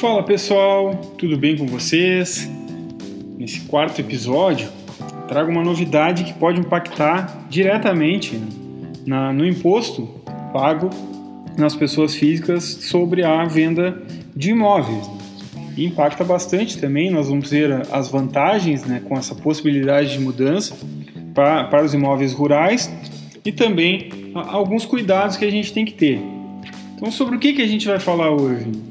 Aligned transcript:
Fala 0.00 0.22
pessoal, 0.22 0.94
tudo 1.18 1.36
bem 1.36 1.56
com 1.56 1.66
vocês? 1.66 2.48
Nesse 3.36 3.62
quarto 3.62 4.00
episódio, 4.00 4.68
trago 5.26 5.50
uma 5.50 5.64
novidade 5.64 6.22
que 6.22 6.32
pode 6.34 6.60
impactar 6.60 7.46
diretamente 7.50 8.40
na, 9.04 9.32
no 9.32 9.44
imposto 9.44 10.08
pago 10.52 10.88
nas 11.58 11.74
pessoas 11.74 12.14
físicas 12.14 12.62
sobre 12.62 13.24
a 13.24 13.44
venda 13.44 14.00
de 14.36 14.50
imóveis. 14.50 15.10
Impacta 15.76 16.22
bastante 16.22 16.78
também, 16.78 17.10
nós 17.10 17.28
vamos 17.28 17.50
ver 17.50 17.82
as 17.90 18.08
vantagens 18.08 18.84
né, 18.84 19.02
com 19.04 19.16
essa 19.16 19.34
possibilidade 19.34 20.12
de 20.12 20.20
mudança 20.20 20.76
para 21.34 21.84
os 21.84 21.92
imóveis 21.92 22.32
rurais 22.32 22.88
e 23.44 23.50
também 23.50 24.10
alguns 24.32 24.86
cuidados 24.86 25.36
que 25.36 25.44
a 25.44 25.50
gente 25.50 25.72
tem 25.72 25.84
que 25.84 25.94
ter. 25.94 26.20
Então, 26.94 27.10
sobre 27.10 27.34
o 27.34 27.38
que, 27.40 27.52
que 27.52 27.62
a 27.62 27.66
gente 27.66 27.88
vai 27.88 27.98
falar 27.98 28.30
hoje? 28.30 28.87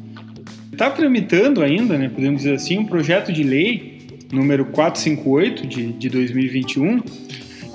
Está 0.78 0.92
tramitando 0.92 1.64
ainda, 1.64 1.98
né, 1.98 2.08
podemos 2.08 2.44
dizer 2.44 2.54
assim, 2.54 2.78
um 2.78 2.86
projeto 2.86 3.34
de 3.34 3.42
lei 3.42 3.98
número 4.32 4.64
458 4.66 5.66
de, 5.66 5.92
de 5.94 6.08
2021 6.08 7.02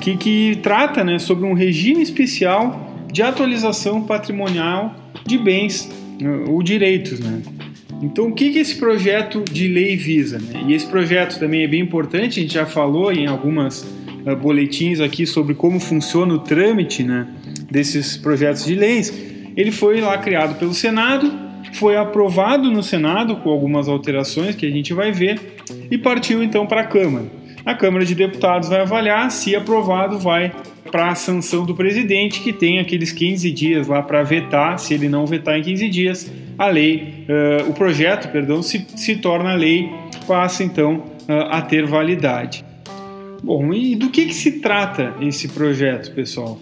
que, 0.01 0.17
que 0.17 0.61
trata 0.63 1.03
né, 1.03 1.19
sobre 1.19 1.45
um 1.45 1.53
regime 1.53 2.01
especial 2.01 2.97
de 3.13 3.21
atualização 3.21 4.05
patrimonial 4.05 4.95
de 5.27 5.37
bens 5.37 5.91
né, 6.21 6.45
ou 6.47 6.63
direitos. 6.63 7.19
Né? 7.19 7.43
Então, 8.01 8.29
o 8.29 8.33
que, 8.33 8.53
que 8.53 8.61
esse 8.61 8.77
projeto 8.77 9.43
de 9.51 9.67
lei 9.67 9.97
visa? 9.97 10.39
Né? 10.39 10.67
E 10.69 10.73
esse 10.73 10.87
projeto 10.87 11.41
também 11.41 11.65
é 11.65 11.67
bem 11.67 11.81
importante, 11.81 12.39
a 12.39 12.43
gente 12.45 12.55
já 12.55 12.67
falou 12.67 13.13
em 13.13 13.27
algumas 13.27 13.83
uh, 13.83 14.37
boletins 14.41 15.01
aqui 15.01 15.27
sobre 15.27 15.57
como 15.57 15.81
funciona 15.81 16.35
o 16.35 16.39
trâmite 16.39 17.03
né, 17.03 17.27
desses 17.69 18.17
projetos 18.17 18.65
de 18.65 18.77
leis. 18.77 19.13
Ele 19.57 19.73
foi 19.73 20.01
lá 20.01 20.17
criado 20.19 20.57
pelo 20.57 20.73
Senado, 20.73 21.51
foi 21.73 21.97
aprovado 21.97 22.71
no 22.71 22.83
Senado 22.83 23.37
com 23.37 23.51
algumas 23.51 23.89
alterações 23.89 24.55
que 24.55 24.67
a 24.67 24.71
gente 24.71 24.93
vai 24.93 25.13
ver 25.13 25.41
e 25.91 25.99
partiu 25.99 26.43
então 26.43 26.67
para 26.67 26.83
a 26.83 26.87
Câmara. 26.87 27.27
A 27.65 27.75
Câmara 27.75 28.05
de 28.05 28.15
Deputados 28.15 28.69
vai 28.69 28.81
avaliar, 28.81 29.31
se 29.31 29.55
aprovado, 29.55 30.19
vai 30.19 30.53
para 30.91 31.09
a 31.09 31.15
sanção 31.15 31.65
do 31.65 31.75
presidente, 31.75 32.41
que 32.41 32.53
tem 32.53 32.79
aqueles 32.79 33.13
15 33.13 33.51
dias 33.51 33.87
lá 33.87 34.03
para 34.03 34.23
vetar. 34.23 34.79
Se 34.79 34.95
ele 34.95 35.09
não 35.09 35.25
vetar 35.25 35.57
em 35.59 35.63
15 35.63 35.89
dias, 35.89 36.33
a 36.59 36.67
lei, 36.67 37.25
uh, 37.29 37.71
o 37.71 37.73
projeto, 37.73 38.31
perdão, 38.31 38.63
se, 38.63 38.87
se 38.97 39.17
torna 39.17 39.55
lei, 39.55 39.91
passa 40.27 40.63
então 40.63 40.97
uh, 41.29 41.33
a 41.51 41.63
ter 41.63 41.87
validade. 41.87 42.65
Bom, 43.43 43.73
e 43.73 43.97
do 43.97 44.11
que, 44.11 44.27
que 44.27 44.35
se 44.35 44.61
trata 44.61 45.15
esse 45.21 45.49
projeto, 45.49 46.13
pessoal? 46.15 46.61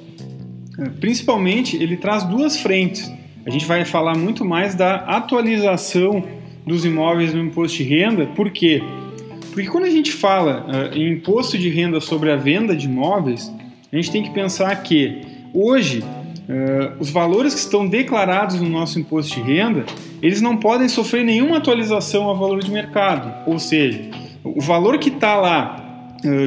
Uh, 0.79 0.91
principalmente, 1.01 1.77
ele 1.83 1.97
traz 1.97 2.23
duas 2.25 2.57
frentes. 2.59 3.11
A 3.45 3.51
gente 3.51 3.67
vai 3.67 3.85
falar 3.85 4.17
muito 4.17 4.45
mais 4.45 4.75
da 4.75 4.97
atualização 4.97 6.23
dos 6.67 6.85
imóveis 6.85 7.33
no 7.33 7.43
imposto 7.43 7.79
de 7.79 7.85
renda, 7.85 8.27
por 8.27 8.51
quê? 8.51 8.83
Porque 9.53 9.69
quando 9.69 9.85
a 9.85 9.91
gente 9.91 10.13
fala 10.13 10.67
uh, 10.69 10.97
em 10.97 11.15
imposto 11.15 11.59
de 11.59 11.69
renda 11.69 12.01
sobre 12.01 12.31
a 12.31 12.37
venda 12.37 12.77
de 12.77 12.87
imóveis, 12.87 13.53
a 13.93 13.97
gente 13.97 14.11
tem 14.11 14.23
que 14.23 14.31
pensar 14.31 14.75
que 14.83 15.23
hoje 15.53 16.01
uh, 16.01 16.97
os 17.01 17.11
valores 17.11 17.55
que 17.55 17.61
estão 17.61 17.89
declarados 17.89 18.61
no 18.61 18.69
nosso 18.69 19.01
imposto 19.01 19.35
de 19.35 19.41
renda, 19.41 19.85
eles 20.23 20.41
não 20.41 20.57
podem 20.57 20.89
sofrer 20.89 21.25
nenhuma 21.25 21.57
atualização 21.57 22.25
ao 22.25 22.37
valor 22.37 22.63
de 22.63 22.71
mercado. 22.71 23.51
Ou 23.51 23.59
seja, 23.59 24.03
o 24.45 24.61
valor 24.61 24.99
que 24.99 25.09
está 25.09 25.35
lá, 25.37 25.90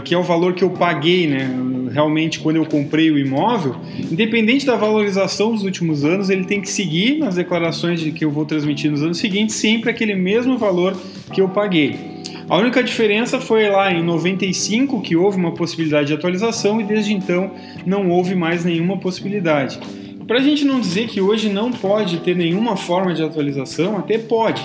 que 0.03 0.13
é 0.13 0.17
o 0.17 0.23
valor 0.23 0.53
que 0.53 0.63
eu 0.63 0.69
paguei, 0.69 1.27
né, 1.27 1.49
realmente 1.91 2.39
quando 2.39 2.57
eu 2.57 2.65
comprei 2.65 3.11
o 3.11 3.17
imóvel, 3.17 3.75
independente 4.11 4.65
da 4.65 4.75
valorização 4.75 5.51
dos 5.51 5.63
últimos 5.63 6.03
anos, 6.03 6.29
ele 6.29 6.45
tem 6.45 6.61
que 6.61 6.69
seguir 6.69 7.19
nas 7.19 7.35
declarações 7.35 7.99
de 7.99 8.11
que 8.11 8.25
eu 8.25 8.31
vou 8.31 8.45
transmitir 8.45 8.89
nos 8.89 9.03
anos 9.03 9.17
seguintes 9.17 9.55
sempre 9.55 9.89
aquele 9.89 10.15
mesmo 10.15 10.57
valor 10.57 10.95
que 11.31 11.41
eu 11.41 11.49
paguei. 11.49 12.13
A 12.49 12.57
única 12.57 12.83
diferença 12.83 13.39
foi 13.39 13.69
lá 13.69 13.91
em 13.91 14.03
95 14.03 15.01
que 15.01 15.15
houve 15.15 15.37
uma 15.37 15.53
possibilidade 15.53 16.07
de 16.07 16.13
atualização 16.13 16.81
e 16.81 16.83
desde 16.83 17.13
então 17.13 17.51
não 17.85 18.09
houve 18.09 18.35
mais 18.35 18.65
nenhuma 18.65 18.97
possibilidade. 18.97 19.79
Para 20.27 20.39
a 20.39 20.41
gente 20.41 20.65
não 20.65 20.79
dizer 20.79 21.07
que 21.07 21.21
hoje 21.21 21.49
não 21.49 21.71
pode 21.71 22.19
ter 22.19 22.35
nenhuma 22.35 22.75
forma 22.75 23.13
de 23.13 23.23
atualização, 23.23 23.97
até 23.97 24.17
pode. 24.17 24.61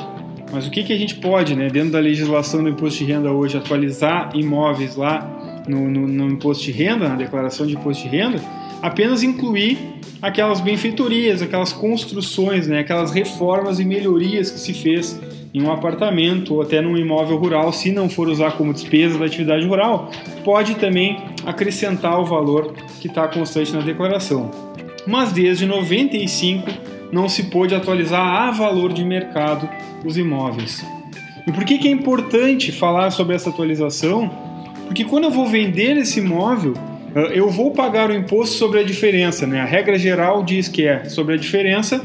Mas 0.53 0.67
o 0.67 0.71
que, 0.71 0.83
que 0.83 0.93
a 0.93 0.97
gente 0.97 1.17
pode, 1.17 1.55
né, 1.55 1.69
dentro 1.69 1.91
da 1.91 1.99
legislação 1.99 2.63
do 2.63 2.69
imposto 2.69 3.05
de 3.05 3.13
renda 3.13 3.31
hoje, 3.31 3.57
atualizar 3.57 4.31
imóveis 4.35 4.97
lá 4.97 5.63
no, 5.69 5.91
no, 5.91 6.07
no 6.09 6.27
imposto 6.29 6.65
de 6.65 6.73
renda, 6.73 7.09
na 7.09 7.17
declaração 7.17 7.67
de 7.67 7.75
imposto 7.75 8.09
de 8.09 8.17
renda, 8.17 8.41
apenas 8.83 9.23
incluir 9.23 9.79
aquelas 10.23 10.61
benfeitorias, 10.61 11.43
aquelas 11.43 11.73
construções, 11.73 12.67
né, 12.67 12.81
aquelas 12.81 13.13
reformas 13.13 13.79
e 13.79 13.85
melhorias 13.85 14.51
que 14.51 14.59
se 14.59 14.73
fez 14.73 15.21
em 15.53 15.63
um 15.63 15.71
apartamento 15.71 16.55
ou 16.55 16.63
até 16.63 16.81
num 16.81 16.97
imóvel 16.97 17.37
rural, 17.37 17.73
se 17.73 17.91
não 17.91 18.09
for 18.09 18.29
usar 18.29 18.53
como 18.53 18.73
despesa 18.73 19.19
da 19.19 19.27
atividade 19.27 19.67
rural, 19.67 20.11
pode 20.45 20.75
também 20.77 21.19
acrescentar 21.47 22.21
o 22.21 22.25
valor 22.25 22.75
que 23.01 23.07
está 23.07 23.27
constante 23.29 23.73
na 23.73 23.81
declaração. 23.81 24.51
Mas 25.07 25.33
desde 25.33 25.67
95 25.67 26.71
não 27.13 27.29
se 27.29 27.45
pôde 27.45 27.75
atualizar 27.75 28.21
a 28.21 28.51
valor 28.51 28.93
de 28.93 29.05
mercado 29.05 29.69
os 30.05 30.17
imóveis. 30.17 30.85
E 31.47 31.53
por 31.53 31.65
que, 31.65 31.79
que 31.79 31.89
é 31.89 31.91
importante 31.91 32.71
falar 32.71 33.11
sobre 33.11 33.35
essa 33.35 33.51
atualização? 33.51 34.31
Porque 34.87 35.05
quando 35.05 35.25
eu 35.25 35.31
vou 35.31 35.47
vender 35.47 35.97
esse 35.97 36.21
imóvel, 36.21 36.75
eh, 37.15 37.39
eu 37.39 37.51
vou 37.51 37.71
pagar 37.71 38.11
o 38.11 38.15
imposto 38.15 38.57
sobre 38.57 38.81
a 38.81 38.83
diferença. 38.83 39.47
Né? 39.47 39.61
A 39.61 39.65
regra 39.65 39.99
geral 39.99 40.43
diz 40.43 40.69
que 40.69 40.87
é 40.87 41.05
sobre 41.05 41.35
a 41.35 41.39
diferença 41.39 42.05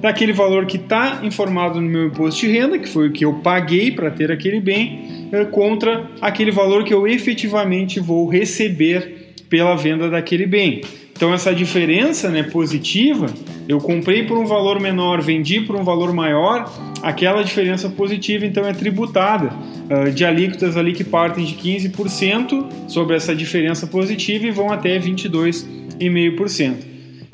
daquele 0.00 0.32
valor 0.32 0.66
que 0.66 0.76
está 0.76 1.20
informado 1.22 1.80
no 1.80 1.88
meu 1.88 2.06
imposto 2.06 2.42
de 2.42 2.52
renda, 2.52 2.78
que 2.78 2.88
foi 2.88 3.08
o 3.08 3.12
que 3.12 3.24
eu 3.24 3.34
paguei 3.34 3.90
para 3.90 4.10
ter 4.10 4.30
aquele 4.30 4.60
bem, 4.60 5.28
eh, 5.32 5.44
contra 5.46 6.10
aquele 6.20 6.50
valor 6.50 6.84
que 6.84 6.92
eu 6.92 7.06
efetivamente 7.06 7.98
vou 8.00 8.28
receber 8.28 9.34
pela 9.48 9.74
venda 9.76 10.10
daquele 10.10 10.46
bem. 10.46 10.82
Então 11.16 11.32
essa 11.32 11.54
diferença 11.54 12.28
né, 12.28 12.42
positiva, 12.42 13.26
eu 13.68 13.78
comprei 13.78 14.24
por 14.24 14.36
um 14.36 14.44
valor 14.44 14.80
menor, 14.80 15.22
vendi 15.22 15.60
por 15.60 15.76
um 15.76 15.84
valor 15.84 16.12
maior, 16.12 16.70
aquela 17.02 17.42
diferença 17.42 17.88
positiva 17.88 18.44
então 18.44 18.66
é 18.66 18.72
tributada 18.72 19.52
uh, 19.90 20.10
de 20.10 20.24
alíquotas 20.24 20.76
ali 20.76 20.92
que 20.92 21.04
partem 21.04 21.44
de 21.44 21.54
15% 21.54 22.88
sobre 22.88 23.14
essa 23.14 23.34
diferença 23.34 23.86
positiva 23.86 24.46
e 24.46 24.50
vão 24.50 24.72
até 24.72 24.98
22,5%. 24.98 26.74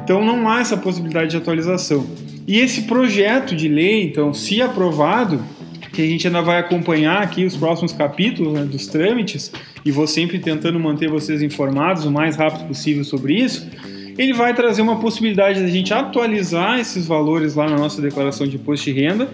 Então 0.03 0.25
não 0.25 0.49
há 0.49 0.61
essa 0.61 0.77
possibilidade 0.77 1.31
de 1.31 1.37
atualização. 1.39 2.07
E 2.47 2.59
esse 2.59 2.83
projeto 2.83 3.55
de 3.55 3.69
lei, 3.69 4.03
então, 4.03 4.35
se 4.35 4.61
aprovado, 4.61 5.41
que 5.93 6.03
a 6.03 6.07
gente 6.07 6.27
ainda 6.27 6.41
vai 6.41 6.59
acompanhar 6.59 7.23
aqui 7.23 7.45
os 7.45 7.57
próximos 7.57 7.93
capítulos 7.93 8.53
né, 8.53 8.65
dos 8.65 8.87
trâmites, 8.87 9.53
e 9.85 9.91
vou 9.91 10.07
sempre 10.07 10.39
tentando 10.39 10.79
manter 10.79 11.09
vocês 11.09 11.43
informados 11.43 12.05
o 12.05 12.11
mais 12.11 12.37
rápido 12.37 12.67
possível 12.67 13.05
sobre 13.05 13.35
isso, 13.35 13.69
ele 14.19 14.33
vai 14.33 14.53
trazer 14.53 14.83
uma 14.83 15.01
possibilidade 15.01 15.61
de 15.61 15.65
a 15.65 15.69
gente 15.69 15.95
atualizar 15.95 16.79
esses 16.79 17.07
valores 17.07 17.55
lá 17.55 17.69
na 17.69 17.77
nossa 17.77 18.03
declaração 18.03 18.47
de 18.47 18.57
imposto 18.57 18.85
de 18.85 18.93
renda, 18.93 19.29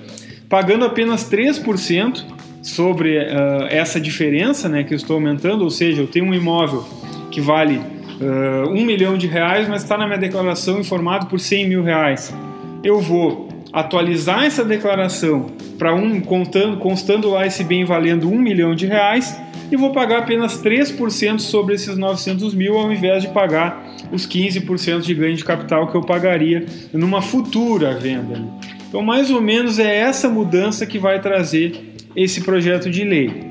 pagando 0.48 0.84
apenas 0.84 1.28
3% 1.28 2.24
sobre 2.62 3.18
uh, 3.18 3.66
essa 3.68 4.00
diferença 4.00 4.68
né, 4.68 4.84
que 4.84 4.94
eu 4.94 4.96
estou 4.96 5.14
aumentando, 5.14 5.62
ou 5.62 5.70
seja, 5.70 6.02
eu 6.02 6.06
tenho 6.06 6.26
um 6.26 6.34
imóvel 6.34 6.84
que 7.30 7.40
vale 7.40 7.78
uh, 7.78 8.68
um 8.70 8.84
milhão 8.84 9.16
de 9.16 9.26
reais, 9.26 9.68
mas 9.68 9.82
está 9.82 9.96
na 9.98 10.06
minha 10.06 10.18
declaração 10.18 10.80
informado 10.80 11.26
por 11.26 11.40
100 11.40 11.68
mil 11.68 11.82
reais. 11.82 12.34
Eu 12.82 13.00
vou 13.00 13.45
atualizar 13.76 14.44
essa 14.44 14.64
declaração 14.64 15.48
para 15.78 15.94
um 15.94 16.18
contando, 16.18 16.78
constando 16.78 17.28
lá 17.28 17.46
esse 17.46 17.62
bem 17.62 17.84
valendo 17.84 18.26
um 18.26 18.38
milhão 18.38 18.74
de 18.74 18.86
reais 18.86 19.38
e 19.70 19.76
vou 19.76 19.92
pagar 19.92 20.20
apenas 20.20 20.62
3% 20.62 21.40
sobre 21.40 21.74
esses 21.74 21.94
900 21.98 22.54
mil 22.54 22.78
ao 22.78 22.90
invés 22.90 23.22
de 23.22 23.28
pagar 23.28 23.94
os 24.10 24.26
15% 24.26 25.00
de 25.00 25.12
ganho 25.12 25.36
de 25.36 25.44
capital 25.44 25.88
que 25.88 25.94
eu 25.94 26.00
pagaria 26.00 26.64
numa 26.90 27.20
futura 27.20 27.94
venda. 27.94 28.42
Então, 28.88 29.02
mais 29.02 29.30
ou 29.30 29.42
menos 29.42 29.78
é 29.78 29.94
essa 29.94 30.26
mudança 30.26 30.86
que 30.86 30.98
vai 30.98 31.20
trazer 31.20 31.78
esse 32.16 32.40
projeto 32.40 32.88
de 32.88 33.04
lei. 33.04 33.44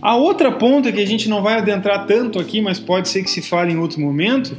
A 0.00 0.16
outra 0.16 0.52
ponta 0.52 0.90
que 0.90 1.02
a 1.02 1.06
gente 1.06 1.28
não 1.28 1.42
vai 1.42 1.58
adentrar 1.58 2.06
tanto 2.06 2.38
aqui, 2.38 2.62
mas 2.62 2.78
pode 2.78 3.10
ser 3.10 3.22
que 3.22 3.30
se 3.30 3.42
fale 3.42 3.74
em 3.74 3.78
outro 3.78 4.00
momento, 4.00 4.56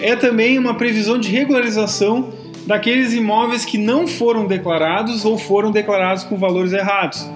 é 0.00 0.16
também 0.16 0.58
uma 0.58 0.72
previsão 0.72 1.18
de 1.18 1.28
regularização 1.28 2.32
daqueles 2.66 3.12
imóveis 3.12 3.64
que 3.64 3.78
não 3.78 4.06
foram 4.06 4.46
declarados 4.46 5.24
ou 5.24 5.38
foram 5.38 5.70
declarados 5.70 6.24
com 6.24 6.36
valores 6.36 6.72
errados. 6.72 7.28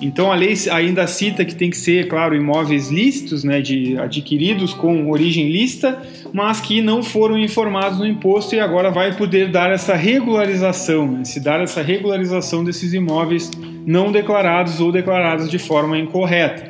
Então 0.00 0.32
a 0.32 0.34
lei 0.34 0.54
ainda 0.72 1.06
cita 1.06 1.44
que 1.44 1.54
tem 1.54 1.68
que 1.68 1.76
ser, 1.76 2.08
claro, 2.08 2.34
imóveis 2.34 2.88
lícitos, 2.88 3.44
né, 3.44 3.60
de 3.60 3.98
adquiridos 3.98 4.72
com 4.72 5.10
origem 5.10 5.50
lícita, 5.50 6.00
mas 6.32 6.58
que 6.60 6.80
não 6.80 7.02
foram 7.02 7.38
informados 7.38 7.98
no 7.98 8.06
imposto 8.06 8.54
e 8.54 8.60
agora 8.60 8.90
vai 8.90 9.14
poder 9.14 9.50
dar 9.50 9.70
essa 9.70 9.94
regularização, 9.94 11.06
né, 11.06 11.24
se 11.24 11.38
dar 11.38 11.60
essa 11.60 11.82
regularização 11.82 12.64
desses 12.64 12.94
imóveis 12.94 13.50
não 13.84 14.10
declarados 14.10 14.80
ou 14.80 14.90
declarados 14.90 15.50
de 15.50 15.58
forma 15.58 15.98
incorreta. 15.98 16.66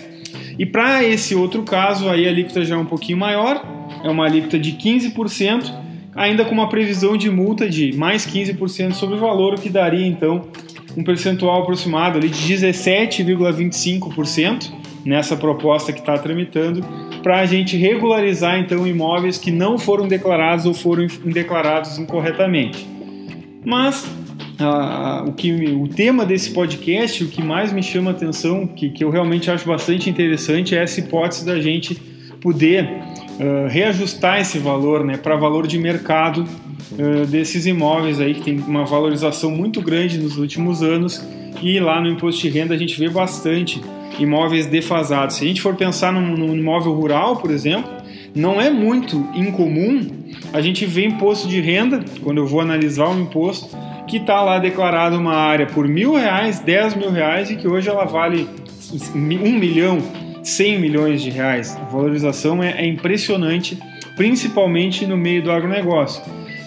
E 0.59 0.67
para 0.67 1.05
esse 1.05 1.35
outro 1.35 1.63
caso, 1.63 2.09
aí 2.09 2.27
a 2.27 2.31
alíquota 2.31 2.65
já 2.65 2.75
é 2.75 2.79
um 2.79 2.85
pouquinho 2.85 3.19
maior, 3.19 3.65
é 4.03 4.11
uma 4.11 4.27
alíquota 4.27 4.59
de 4.59 4.73
15%, 4.73 5.73
ainda 6.15 6.45
com 6.45 6.53
uma 6.53 6.69
previsão 6.69 7.17
de 7.17 7.29
multa 7.31 7.67
de 7.69 7.97
mais 7.97 8.25
15% 8.27 8.93
sobre 8.93 9.17
o 9.17 9.19
valor, 9.19 9.55
o 9.55 9.61
que 9.61 9.69
daria 9.69 10.07
então 10.07 10.45
um 10.97 11.03
percentual 11.05 11.63
aproximado 11.63 12.19
ali 12.19 12.29
de 12.29 12.55
17,25% 12.55 14.73
nessa 15.05 15.37
proposta 15.37 15.93
que 15.93 16.01
está 16.01 16.17
tramitando 16.19 16.85
para 17.23 17.39
a 17.41 17.47
gente 17.47 17.77
regularizar 17.77 18.59
então 18.59 18.85
imóveis 18.87 19.37
que 19.39 19.51
não 19.51 19.79
foram 19.79 20.07
declarados 20.09 20.67
ou 20.67 20.75
foram 20.75 21.07
declarados 21.25 21.97
incorretamente. 21.99 22.87
Mas 23.65 24.07
ah, 24.59 25.25
o, 25.27 25.33
que, 25.33 25.53
o 25.53 25.89
tema 25.89 26.27
desse 26.27 26.51
podcast, 26.51 27.25
o 27.25 27.29
que 27.29 27.43
mais 27.43 27.73
me 27.73 27.83
chama 27.83 28.11
a 28.11 28.15
atenção, 28.15 28.67
que, 28.67 28.91
que 28.91 29.03
eu 29.05 29.11
realmente 29.11 29.51
acho 29.51 29.67
bastante 29.67 30.11
interessante, 30.11 30.75
é 30.75 30.83
essa 30.83 31.01
hipótese 31.01 31.45
da 31.45 31.61
gente 31.61 31.95
poder 32.41 32.89
uh, 33.41 33.69
reajustar 33.69 34.41
esse 34.41 34.59
valor 34.59 35.05
né, 35.05 35.17
para 35.17 35.37
valor 35.37 35.67
de 35.67 35.79
mercado 35.79 36.47
uh, 36.93 37.27
desses 37.27 37.67
imóveis 37.67 38.21
aí 38.21 38.35
que 38.35 38.43
tem 38.43 38.59
uma 38.61 38.85
valorização 38.85 39.51
muito 39.51 39.81
grande 39.81 40.19
nos 40.19 40.37
últimos 40.37 40.83
anos 40.83 41.27
e 41.63 41.81
lá 41.81 42.01
no 42.01 42.09
imposto 42.09 42.43
de 42.43 42.49
renda 42.49 42.75
a 42.75 42.79
gente 42.79 42.99
vê 42.99 43.09
bastante 43.09 43.81
imóveis 44.19 44.67
defasados. 44.67 45.37
Se 45.37 45.45
a 45.45 45.49
gente 45.49 45.63
for 45.63 45.75
pensar 45.75 46.13
num, 46.13 46.37
num 46.37 46.55
imóvel 46.55 46.93
rural, 46.93 47.37
por 47.37 47.51
exemplo, 47.51 47.91
não 48.35 48.61
é 48.61 48.71
muito 48.71 49.27
incomum 49.35 50.07
a 50.53 50.61
gente 50.61 50.87
ver 50.87 51.07
imposto 51.07 51.49
de 51.49 51.61
renda, 51.61 52.05
quando 52.23 52.39
eu 52.39 52.47
vou 52.47 52.61
analisar 52.61 53.09
um 53.09 53.23
imposto, 53.23 53.77
que 54.07 54.17
está 54.17 54.43
lá 54.43 54.59
declarado 54.59 55.17
uma 55.17 55.35
área 55.35 55.67
por 55.67 55.87
mil 55.87 56.15
reais, 56.15 56.59
dez 56.59 56.95
mil 56.95 57.11
reais 57.11 57.51
e 57.51 57.57
que 57.57 57.69
hoje 57.69 57.89
ela 57.89 58.05
vale 58.05 58.49
um 58.93 59.57
milhão, 59.57 59.99
cem 60.43 60.79
milhões 60.79 61.23
de 61.23 61.31
reais. 61.31 61.77
A 61.77 61.85
valorização 61.85 62.63
é, 62.63 62.83
é 62.83 62.87
impressionante, 62.87 63.79
principalmente 64.17 65.07
no 65.07 65.17
meio 65.17 65.43
do 65.43 65.51
agronegócio. 65.51 66.23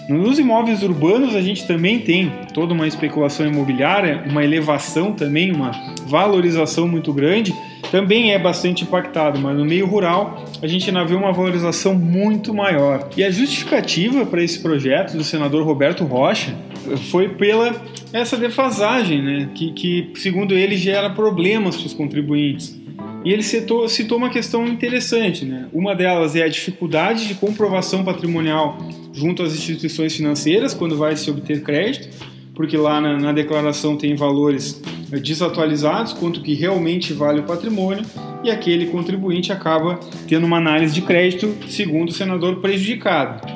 Nos 0.08 0.38
imóveis 0.38 0.82
urbanos 0.82 1.34
a 1.34 1.40
gente 1.40 1.66
também 1.66 1.98
tem 1.98 2.30
toda 2.52 2.74
uma 2.74 2.86
especulação 2.86 3.46
imobiliária, 3.46 4.22
uma 4.28 4.44
elevação 4.44 5.12
também, 5.12 5.50
uma 5.50 5.70
valorização 6.06 6.86
muito 6.86 7.10
grande, 7.10 7.54
também 7.90 8.32
é 8.32 8.38
bastante 8.38 8.84
impactado, 8.84 9.40
mas 9.40 9.56
no 9.56 9.64
meio 9.64 9.86
rural 9.86 10.44
a 10.60 10.66
gente 10.66 10.90
ainda 10.90 11.04
vê 11.04 11.14
uma 11.14 11.32
valorização 11.32 11.94
muito 11.94 12.52
maior. 12.52 13.08
E 13.16 13.24
a 13.24 13.30
justificativa 13.30 14.26
para 14.26 14.42
esse 14.42 14.58
projeto 14.58 15.16
do 15.16 15.24
senador 15.24 15.64
Roberto 15.64 16.04
Rocha 16.04 16.54
foi 17.10 17.30
pela 17.30 17.74
essa 18.12 18.36
defasagem, 18.36 19.22
né, 19.22 19.48
que, 19.54 19.72
que 19.72 20.10
segundo 20.16 20.54
ele 20.54 20.76
gera 20.76 21.08
problemas 21.10 21.76
para 21.76 21.86
os 21.86 21.94
contribuintes. 21.94 22.83
E 23.24 23.32
ele 23.32 23.42
citou, 23.42 23.88
citou 23.88 24.18
uma 24.18 24.28
questão 24.28 24.66
interessante, 24.66 25.46
né? 25.46 25.66
Uma 25.72 25.94
delas 25.94 26.36
é 26.36 26.42
a 26.42 26.48
dificuldade 26.48 27.26
de 27.26 27.34
comprovação 27.34 28.04
patrimonial 28.04 28.78
junto 29.14 29.42
às 29.42 29.54
instituições 29.54 30.14
financeiras 30.14 30.74
quando 30.74 30.96
vai 30.96 31.16
se 31.16 31.30
obter 31.30 31.62
crédito, 31.62 32.08
porque 32.54 32.76
lá 32.76 33.00
na, 33.00 33.18
na 33.18 33.32
declaração 33.32 33.96
tem 33.96 34.14
valores 34.14 34.82
desatualizados 35.22 36.12
quanto 36.12 36.42
que 36.42 36.54
realmente 36.54 37.12
vale 37.12 37.40
o 37.40 37.44
patrimônio 37.44 38.04
e 38.42 38.50
aquele 38.50 38.86
contribuinte 38.86 39.52
acaba 39.52 39.98
tendo 40.28 40.44
uma 40.44 40.58
análise 40.58 40.92
de 40.92 41.00
crédito 41.00 41.56
segundo 41.68 42.10
o 42.10 42.12
senador 42.12 42.60
prejudicado. 42.60 43.46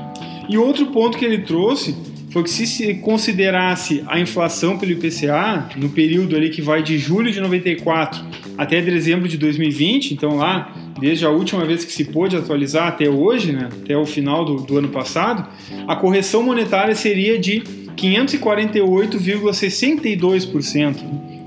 E 0.48 0.56
outro 0.56 0.86
ponto 0.86 1.18
que 1.18 1.24
ele 1.26 1.42
trouxe 1.42 1.94
foi 2.30 2.42
que 2.42 2.50
se 2.50 2.66
se 2.66 2.94
considerasse 2.94 4.02
a 4.06 4.18
inflação 4.20 4.78
pelo 4.78 4.92
IPCA 4.92 5.70
no 5.76 5.88
período 5.88 6.36
ali 6.36 6.50
que 6.50 6.60
vai 6.60 6.82
de 6.82 6.98
julho 6.98 7.32
de 7.32 7.40
94 7.40 8.22
até 8.56 8.82
dezembro 8.82 9.28
de 9.28 9.38
2020, 9.38 10.12
então 10.12 10.36
lá 10.36 10.74
desde 11.00 11.24
a 11.24 11.30
última 11.30 11.64
vez 11.64 11.84
que 11.84 11.92
se 11.92 12.04
pôde 12.04 12.36
atualizar 12.36 12.86
até 12.88 13.08
hoje, 13.08 13.52
né, 13.52 13.68
até 13.82 13.96
o 13.96 14.04
final 14.04 14.44
do, 14.44 14.56
do 14.56 14.76
ano 14.78 14.88
passado, 14.88 15.48
a 15.86 15.94
correção 15.96 16.42
monetária 16.42 16.94
seria 16.94 17.38
de 17.38 17.62
548,62%. 17.96 20.96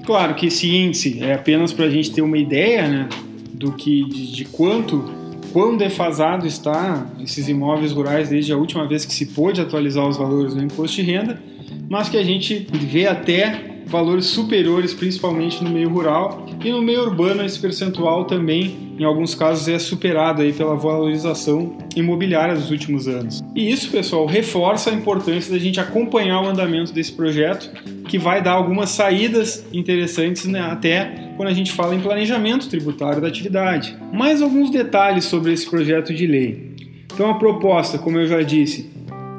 Claro 0.05 0.33
que 0.35 0.45
esse 0.47 0.73
índice 0.73 1.19
é 1.21 1.33
apenas 1.33 1.73
para 1.73 1.85
a 1.85 1.89
gente 1.89 2.11
ter 2.11 2.21
uma 2.21 2.37
ideia 2.37 2.87
né, 2.87 3.09
do 3.53 3.73
que 3.73 4.05
de, 4.05 4.31
de 4.31 4.45
quanto 4.45 5.19
quão 5.51 5.77
defasado 5.77 6.47
está 6.47 7.05
esses 7.23 7.47
imóveis 7.47 7.91
rurais 7.91 8.29
desde 8.29 8.51
a 8.51 8.57
última 8.57 8.87
vez 8.87 9.05
que 9.05 9.13
se 9.13 9.27
pôde 9.27 9.61
atualizar 9.61 10.07
os 10.07 10.17
valores 10.17 10.53
do 10.53 10.63
imposto 10.63 10.97
de 10.97 11.03
renda, 11.03 11.41
mas 11.89 12.09
que 12.09 12.17
a 12.17 12.23
gente 12.23 12.67
vê 12.71 13.07
até 13.07 13.70
valores 13.91 14.27
superiores, 14.27 14.93
principalmente 14.93 15.61
no 15.61 15.69
meio 15.69 15.89
rural 15.89 16.45
e 16.63 16.71
no 16.71 16.81
meio 16.81 17.01
urbano 17.01 17.45
esse 17.45 17.59
percentual 17.59 18.23
também, 18.23 18.93
em 18.97 19.03
alguns 19.03 19.35
casos, 19.35 19.67
é 19.67 19.77
superado 19.77 20.41
aí 20.41 20.53
pela 20.53 20.75
valorização 20.75 21.77
imobiliária 21.95 22.55
dos 22.55 22.71
últimos 22.71 23.07
anos. 23.07 23.43
E 23.53 23.69
isso, 23.69 23.91
pessoal, 23.91 24.25
reforça 24.25 24.91
a 24.91 24.93
importância 24.93 25.51
da 25.51 25.59
gente 25.59 25.79
acompanhar 25.79 26.41
o 26.41 26.47
andamento 26.47 26.93
desse 26.93 27.11
projeto, 27.11 27.69
que 28.07 28.17
vai 28.17 28.41
dar 28.41 28.53
algumas 28.53 28.91
saídas 28.91 29.65
interessantes 29.73 30.45
né, 30.45 30.61
até 30.61 31.33
quando 31.35 31.49
a 31.49 31.53
gente 31.53 31.71
fala 31.71 31.93
em 31.93 31.99
planejamento 31.99 32.69
tributário 32.69 33.21
da 33.21 33.27
atividade. 33.27 33.97
Mais 34.13 34.41
alguns 34.41 34.69
detalhes 34.69 35.25
sobre 35.25 35.51
esse 35.51 35.69
projeto 35.69 36.13
de 36.13 36.25
lei. 36.25 36.75
Então, 37.13 37.29
a 37.29 37.33
proposta, 37.35 37.97
como 37.97 38.19
eu 38.19 38.27
já 38.27 38.41
disse, 38.41 38.89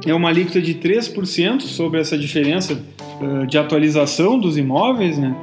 é 0.05 0.13
uma 0.13 0.29
alíquota 0.29 0.61
de 0.61 0.75
3% 0.75 1.63
sobre 1.63 2.01
essa 2.01 2.19
diferença 2.19 2.83
uh, 3.23 3.47
de 3.47 3.57
atualização 3.59 4.39
dos 4.39 4.57
imóveis, 4.57 5.19
né? 5.19 5.35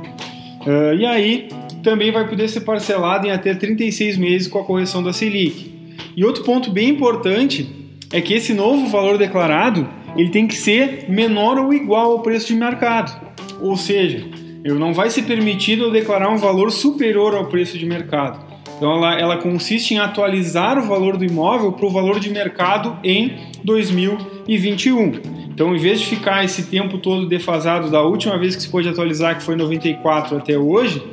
Uh, 0.61 0.95
e 0.95 1.05
aí 1.05 1.49
também 1.83 2.11
vai 2.11 2.27
poder 2.27 2.47
ser 2.49 2.61
parcelado 2.61 3.27
em 3.27 3.31
até 3.31 3.53
36 3.53 4.17
meses 4.17 4.47
com 4.47 4.59
a 4.59 4.63
correção 4.63 5.01
da 5.01 5.13
Selic. 5.13 5.71
E 6.15 6.25
outro 6.25 6.43
ponto 6.43 6.69
bem 6.71 6.89
importante 6.89 7.69
é 8.11 8.19
que 8.19 8.33
esse 8.33 8.53
novo 8.53 8.87
valor 8.87 9.17
declarado 9.17 9.87
ele 10.17 10.29
tem 10.29 10.47
que 10.47 10.55
ser 10.55 11.05
menor 11.09 11.57
ou 11.57 11.73
igual 11.73 12.11
ao 12.11 12.19
preço 12.19 12.47
de 12.47 12.55
mercado. 12.55 13.29
Ou 13.61 13.77
seja, 13.77 14.25
eu 14.63 14.75
não 14.75 14.93
vai 14.93 15.09
ser 15.09 15.23
permitido 15.23 15.91
declarar 15.91 16.29
um 16.29 16.37
valor 16.37 16.71
superior 16.71 17.35
ao 17.35 17.45
preço 17.45 17.77
de 17.77 17.85
mercado. 17.85 18.48
Então 18.79 18.93
ela, 18.93 19.19
ela 19.19 19.37
consiste 19.37 19.93
em 19.93 19.99
atualizar 19.99 20.79
o 20.79 20.87
valor 20.87 21.17
do 21.17 21.25
imóvel 21.25 21.73
para 21.73 21.85
o 21.85 21.89
valor 21.89 22.17
de 22.17 22.29
mercado 22.29 22.97
em 23.03 23.33
2021. 23.61 25.19
Então, 25.49 25.75
em 25.75 25.77
vez 25.77 25.99
de 25.99 26.05
ficar 26.05 26.45
esse 26.45 26.67
tempo 26.67 26.97
todo 26.97 27.27
defasado 27.27 27.91
da 27.91 28.01
última 28.01 28.37
vez 28.37 28.55
que 28.55 28.61
se 28.61 28.69
pôde 28.69 28.87
atualizar, 28.87 29.35
que 29.35 29.43
foi 29.43 29.57
94 29.57 30.37
até 30.37 30.57
hoje, 30.57 31.03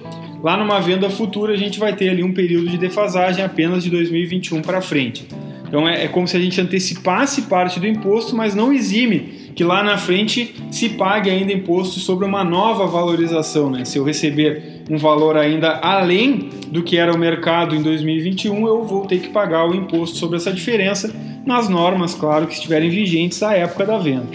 lá 0.40 0.56
numa 0.56 0.78
venda 0.78 1.10
futura 1.10 1.54
a 1.54 1.56
gente 1.56 1.80
vai 1.80 1.92
ter 1.92 2.08
ali 2.08 2.22
um 2.22 2.32
período 2.32 2.68
de 2.68 2.78
defasagem 2.78 3.44
apenas 3.44 3.82
de 3.82 3.90
2021 3.90 4.62
para 4.62 4.80
frente. 4.80 5.26
Então 5.66 5.88
é, 5.88 6.04
é 6.04 6.08
como 6.08 6.28
se 6.28 6.36
a 6.36 6.40
gente 6.40 6.60
antecipasse 6.60 7.42
parte 7.42 7.80
do 7.80 7.88
imposto, 7.88 8.36
mas 8.36 8.54
não 8.54 8.72
exime 8.72 9.45
que 9.56 9.64
lá 9.64 9.82
na 9.82 9.96
frente 9.96 10.54
se 10.70 10.90
pague 10.90 11.30
ainda 11.30 11.50
imposto 11.50 11.98
sobre 11.98 12.26
uma 12.26 12.44
nova 12.44 12.86
valorização. 12.86 13.70
Né? 13.70 13.86
Se 13.86 13.96
eu 13.96 14.04
receber 14.04 14.82
um 14.90 14.98
valor 14.98 15.34
ainda 15.38 15.80
além 15.82 16.50
do 16.68 16.82
que 16.82 16.98
era 16.98 17.12
o 17.12 17.18
mercado 17.18 17.74
em 17.74 17.82
2021, 17.82 18.66
eu 18.66 18.84
vou 18.84 19.06
ter 19.06 19.18
que 19.18 19.30
pagar 19.30 19.66
o 19.66 19.74
imposto 19.74 20.18
sobre 20.18 20.36
essa 20.36 20.52
diferença 20.52 21.12
nas 21.46 21.70
normas, 21.70 22.14
claro, 22.14 22.46
que 22.46 22.52
estiverem 22.52 22.90
vigentes 22.90 23.42
à 23.42 23.54
época 23.54 23.86
da 23.86 23.96
venda. 23.96 24.28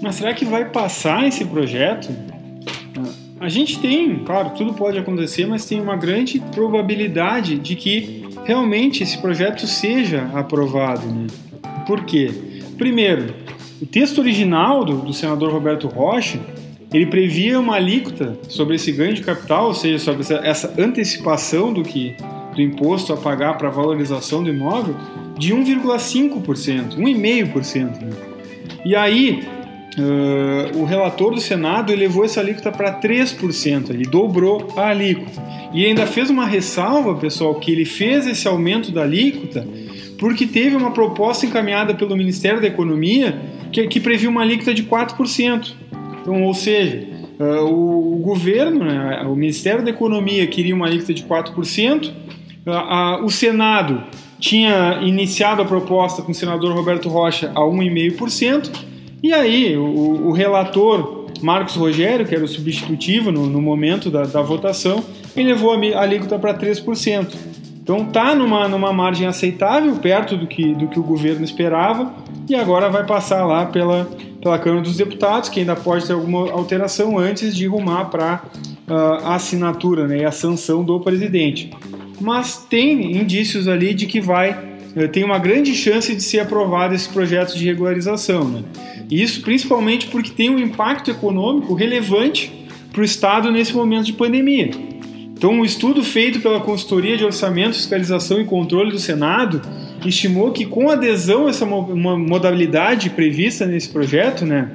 Mas 0.00 0.14
será 0.14 0.32
que 0.32 0.46
vai 0.46 0.70
passar 0.70 1.28
esse 1.28 1.44
projeto? 1.44 2.08
A 3.38 3.48
gente 3.50 3.78
tem, 3.78 4.20
claro, 4.24 4.50
tudo 4.56 4.72
pode 4.72 4.96
acontecer, 4.96 5.46
mas 5.46 5.66
tem 5.66 5.78
uma 5.78 5.96
grande 5.96 6.40
probabilidade 6.54 7.58
de 7.58 7.76
que 7.76 8.24
realmente 8.46 9.02
esse 9.02 9.18
projeto 9.18 9.66
seja 9.66 10.30
aprovado. 10.32 11.06
Né? 11.06 11.26
Por 11.86 12.04
quê? 12.04 12.30
Primeiro, 12.78 13.43
o 13.80 13.86
texto 13.86 14.18
original 14.18 14.84
do, 14.84 14.98
do 14.98 15.12
senador 15.12 15.52
Roberto 15.52 15.88
Rocha 15.88 16.38
ele 16.92 17.06
previa 17.06 17.58
uma 17.58 17.74
alíquota 17.74 18.38
sobre 18.48 18.76
esse 18.76 18.92
ganho 18.92 19.14
de 19.14 19.22
capital, 19.22 19.66
ou 19.66 19.74
seja, 19.74 19.98
sobre 19.98 20.20
essa, 20.20 20.34
essa 20.36 20.74
antecipação 20.78 21.72
do 21.72 21.82
que 21.82 22.16
do 22.54 22.62
imposto 22.62 23.12
a 23.12 23.16
pagar 23.16 23.58
para 23.58 23.66
a 23.66 23.70
valorização 23.70 24.44
do 24.44 24.48
imóvel 24.48 24.94
de 25.36 25.52
1,5%, 25.52 26.96
1,5%. 26.96 28.00
Né? 28.00 28.10
E 28.84 28.94
aí, 28.94 29.42
uh, 29.98 30.78
o 30.78 30.84
relator 30.84 31.34
do 31.34 31.40
Senado 31.40 31.92
elevou 31.92 32.24
essa 32.24 32.38
alíquota 32.38 32.70
para 32.70 33.00
3%, 33.00 33.90
ele 33.90 34.04
dobrou 34.04 34.72
a 34.76 34.90
alíquota. 34.90 35.42
E 35.72 35.84
ainda 35.84 36.06
fez 36.06 36.30
uma 36.30 36.46
ressalva, 36.46 37.16
pessoal, 37.16 37.56
que 37.56 37.72
ele 37.72 37.84
fez 37.84 38.24
esse 38.24 38.46
aumento 38.46 38.92
da 38.92 39.02
alíquota 39.02 39.66
porque 40.18 40.46
teve 40.46 40.76
uma 40.76 40.92
proposta 40.92 41.44
encaminhada 41.44 41.94
pelo 41.94 42.16
Ministério 42.16 42.60
da 42.60 42.66
Economia 42.66 43.38
que, 43.74 43.88
que 43.88 44.00
previa 44.00 44.30
uma 44.30 44.42
alíquota 44.42 44.72
de 44.72 44.84
4%. 44.84 45.72
Então, 46.22 46.44
ou 46.44 46.54
seja, 46.54 47.08
uh, 47.40 47.64
o, 47.64 48.14
o, 48.14 48.18
governo, 48.18 48.84
né, 48.84 49.22
o 49.26 49.34
Ministério 49.34 49.84
da 49.84 49.90
Economia 49.90 50.46
queria 50.46 50.74
uma 50.74 50.86
alíquota 50.86 51.12
de 51.12 51.24
4%, 51.24 52.06
uh, 52.06 52.70
uh, 52.70 53.24
o 53.24 53.30
Senado 53.30 54.04
tinha 54.38 55.00
iniciado 55.02 55.60
a 55.60 55.64
proposta 55.64 56.22
com 56.22 56.30
o 56.30 56.34
senador 56.34 56.72
Roberto 56.72 57.08
Rocha 57.08 57.50
a 57.54 57.60
1,5%, 57.60 58.70
e 59.22 59.32
aí 59.32 59.76
o, 59.76 60.28
o, 60.28 60.32
relator 60.32 61.26
Marcos 61.40 61.74
Rogério, 61.74 62.26
que 62.26 62.34
era 62.34 62.44
o 62.44 62.48
substitutivo 62.48 63.32
no, 63.32 63.46
no 63.46 63.60
momento 63.60 64.10
da, 64.10 64.24
da, 64.24 64.42
votação, 64.42 65.02
ele 65.34 65.48
levou 65.48 65.72
a 65.72 66.00
alíquota 66.00 66.38
para 66.38 66.54
3%. 66.54 67.34
Então 67.84 67.98
está 67.98 68.34
numa, 68.34 68.66
numa 68.66 68.94
margem 68.94 69.26
aceitável, 69.26 69.94
perto 69.96 70.38
do 70.38 70.46
que, 70.46 70.74
do 70.74 70.88
que 70.88 70.98
o 70.98 71.02
governo 71.02 71.44
esperava, 71.44 72.14
e 72.48 72.54
agora 72.54 72.88
vai 72.88 73.04
passar 73.04 73.44
lá 73.44 73.66
pela, 73.66 74.08
pela 74.40 74.58
Câmara 74.58 74.82
dos 74.82 74.96
Deputados, 74.96 75.50
que 75.50 75.60
ainda 75.60 75.76
pode 75.76 76.06
ter 76.06 76.14
alguma 76.14 76.50
alteração 76.50 77.18
antes 77.18 77.54
de 77.54 77.66
rumar 77.66 78.08
para 78.08 78.42
uh, 78.88 79.26
a 79.26 79.34
assinatura 79.34 80.08
né, 80.08 80.20
e 80.20 80.24
a 80.24 80.32
sanção 80.32 80.82
do 80.82 80.98
presidente. 80.98 81.70
Mas 82.18 82.56
tem 82.56 83.18
indícios 83.18 83.68
ali 83.68 83.92
de 83.92 84.06
que 84.06 84.18
vai 84.18 84.52
uh, 84.96 85.06
tem 85.12 85.22
uma 85.22 85.38
grande 85.38 85.74
chance 85.74 86.14
de 86.14 86.22
ser 86.22 86.40
aprovado 86.40 86.94
esse 86.94 87.10
projeto 87.10 87.54
de 87.54 87.66
regularização. 87.66 88.48
Né? 88.48 88.62
Isso 89.10 89.42
principalmente 89.42 90.06
porque 90.06 90.30
tem 90.30 90.48
um 90.48 90.58
impacto 90.58 91.10
econômico 91.10 91.74
relevante 91.74 92.50
para 92.90 93.02
o 93.02 93.04
Estado 93.04 93.52
nesse 93.52 93.74
momento 93.74 94.06
de 94.06 94.14
pandemia. 94.14 94.70
Então, 95.36 95.52
um 95.52 95.64
estudo 95.64 96.02
feito 96.02 96.40
pela 96.40 96.60
Consultoria 96.60 97.16
de 97.16 97.24
Orçamento, 97.24 97.74
Fiscalização 97.74 98.40
e 98.40 98.44
Controle 98.44 98.90
do 98.90 98.98
Senado 98.98 99.60
estimou 100.06 100.52
que 100.52 100.64
com 100.64 100.88
adesão 100.88 101.46
a 101.46 101.50
essa 101.50 101.66
modalidade 101.66 103.10
prevista 103.10 103.66
nesse 103.66 103.88
projeto, 103.88 104.46
né, 104.46 104.70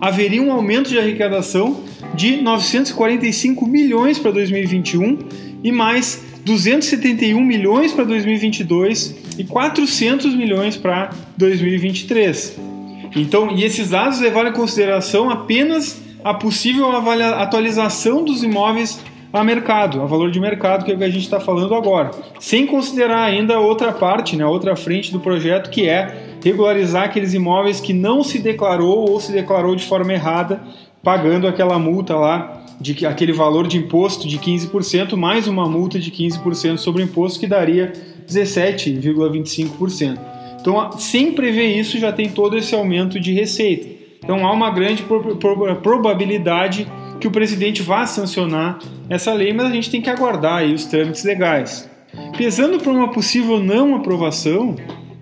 haveria 0.00 0.42
um 0.42 0.52
aumento 0.52 0.90
de 0.90 0.98
arrecadação 0.98 1.82
de 2.14 2.36
945 2.36 3.66
milhões 3.66 4.18
para 4.18 4.30
2021 4.30 5.18
e 5.64 5.72
mais 5.72 6.22
271 6.44 7.40
milhões 7.42 7.92
para 7.92 8.04
2022 8.04 9.16
e 9.38 9.44
400 9.44 10.34
milhões 10.34 10.76
para 10.76 11.10
2023. 11.36 12.58
Então, 13.16 13.56
e 13.56 13.64
esses 13.64 13.90
dados 13.90 14.20
levaram 14.20 14.50
em 14.50 14.52
consideração 14.52 15.30
apenas 15.30 16.00
a 16.22 16.34
possível 16.34 16.90
atualização 16.90 18.24
dos 18.24 18.42
imóveis 18.42 19.00
a 19.32 19.44
mercado, 19.44 20.00
a 20.00 20.06
valor 20.06 20.30
de 20.30 20.40
mercado, 20.40 20.84
que 20.84 20.90
é 20.90 20.94
o 20.94 20.98
que 20.98 21.04
a 21.04 21.10
gente 21.10 21.22
está 21.22 21.38
falando 21.38 21.74
agora, 21.74 22.10
sem 22.38 22.66
considerar 22.66 23.22
ainda 23.22 23.60
outra 23.60 23.92
parte, 23.92 24.36
né, 24.36 24.44
outra 24.44 24.74
frente 24.74 25.12
do 25.12 25.20
projeto, 25.20 25.70
que 25.70 25.88
é 25.88 26.36
regularizar 26.42 27.04
aqueles 27.04 27.32
imóveis 27.34 27.80
que 27.80 27.92
não 27.92 28.24
se 28.24 28.38
declarou 28.38 29.08
ou 29.10 29.20
se 29.20 29.30
declarou 29.32 29.76
de 29.76 29.84
forma 29.84 30.12
errada, 30.12 30.60
pagando 31.02 31.46
aquela 31.46 31.78
multa 31.78 32.16
lá, 32.16 32.64
de 32.80 33.06
aquele 33.06 33.32
valor 33.32 33.66
de 33.66 33.76
imposto 33.76 34.26
de 34.26 34.38
15%, 34.38 35.14
mais 35.14 35.46
uma 35.46 35.68
multa 35.68 35.98
de 35.98 36.10
15% 36.10 36.78
sobre 36.78 37.02
o 37.02 37.04
imposto, 37.04 37.38
que 37.38 37.46
daria 37.46 37.92
17,25%. 38.26 40.18
Então, 40.60 40.92
sem 40.92 41.32
prever 41.32 41.76
isso, 41.78 41.98
já 41.98 42.10
tem 42.10 42.28
todo 42.28 42.56
esse 42.56 42.74
aumento 42.74 43.20
de 43.20 43.32
receita. 43.32 43.86
Então, 44.22 44.46
há 44.46 44.52
uma 44.52 44.70
grande 44.70 45.04
probabilidade 45.82 46.86
que 47.20 47.28
o 47.28 47.30
presidente 47.30 47.82
vá 47.82 48.06
sancionar 48.06 48.78
essa 49.08 49.32
lei, 49.32 49.52
mas 49.52 49.66
a 49.66 49.70
gente 49.70 49.90
tem 49.90 50.00
que 50.00 50.10
aguardar 50.10 50.64
os 50.64 50.86
trâmites 50.86 51.22
legais. 51.22 51.88
Pesando 52.36 52.78
para 52.78 52.90
uma 52.90 53.12
possível 53.12 53.60
não 53.60 53.94
aprovação, 53.94 54.74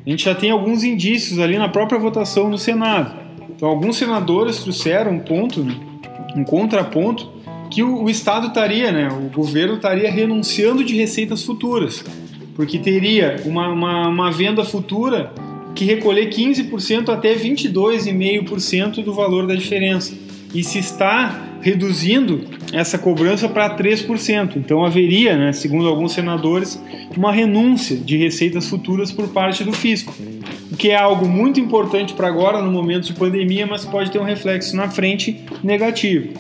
a 0.06 0.10
gente 0.10 0.24
já 0.24 0.34
tem 0.34 0.50
alguns 0.50 0.84
indícios 0.84 1.38
ali 1.38 1.58
na 1.58 1.68
própria 1.68 1.98
votação 1.98 2.48
no 2.48 2.56
Senado. 2.56 3.14
Então, 3.50 3.68
alguns 3.68 3.96
senadores 3.96 4.60
trouxeram 4.60 5.12
um 5.12 5.18
ponto, 5.18 5.66
um 6.36 6.44
contraponto, 6.44 7.30
que 7.70 7.82
o, 7.82 8.04
o 8.04 8.08
Estado 8.08 8.46
estaria, 8.46 8.90
né, 8.92 9.08
o 9.08 9.28
governo 9.28 9.74
estaria 9.74 10.10
renunciando 10.10 10.84
de 10.84 10.96
receitas 10.96 11.42
futuras, 11.42 12.04
porque 12.54 12.78
teria 12.78 13.42
uma, 13.44 13.68
uma, 13.68 14.08
uma 14.08 14.30
venda 14.30 14.64
futura 14.64 15.32
que 15.74 15.84
recolher 15.84 16.30
15% 16.30 17.08
até 17.08 17.34
22,5% 17.34 19.02
do 19.04 19.12
valor 19.12 19.46
da 19.46 19.54
diferença. 19.54 20.16
E 20.54 20.64
se 20.64 20.78
está 20.78 21.47
reduzindo 21.60 22.44
essa 22.72 22.98
cobrança 22.98 23.48
para 23.48 23.76
3%. 23.76 24.56
Então 24.56 24.84
haveria, 24.84 25.36
né, 25.36 25.52
segundo 25.52 25.88
alguns 25.88 26.12
senadores, 26.12 26.80
uma 27.16 27.32
renúncia 27.32 27.96
de 27.96 28.16
receitas 28.16 28.68
futuras 28.68 29.10
por 29.10 29.28
parte 29.28 29.64
do 29.64 29.72
fisco, 29.72 30.14
o 30.70 30.76
que 30.76 30.90
é 30.90 30.96
algo 30.96 31.26
muito 31.26 31.58
importante 31.58 32.14
para 32.14 32.28
agora 32.28 32.62
no 32.62 32.70
momento 32.70 33.06
de 33.06 33.12
pandemia, 33.14 33.66
mas 33.66 33.84
pode 33.84 34.10
ter 34.10 34.18
um 34.18 34.24
reflexo 34.24 34.76
na 34.76 34.88
frente 34.88 35.40
negativo. 35.62 36.34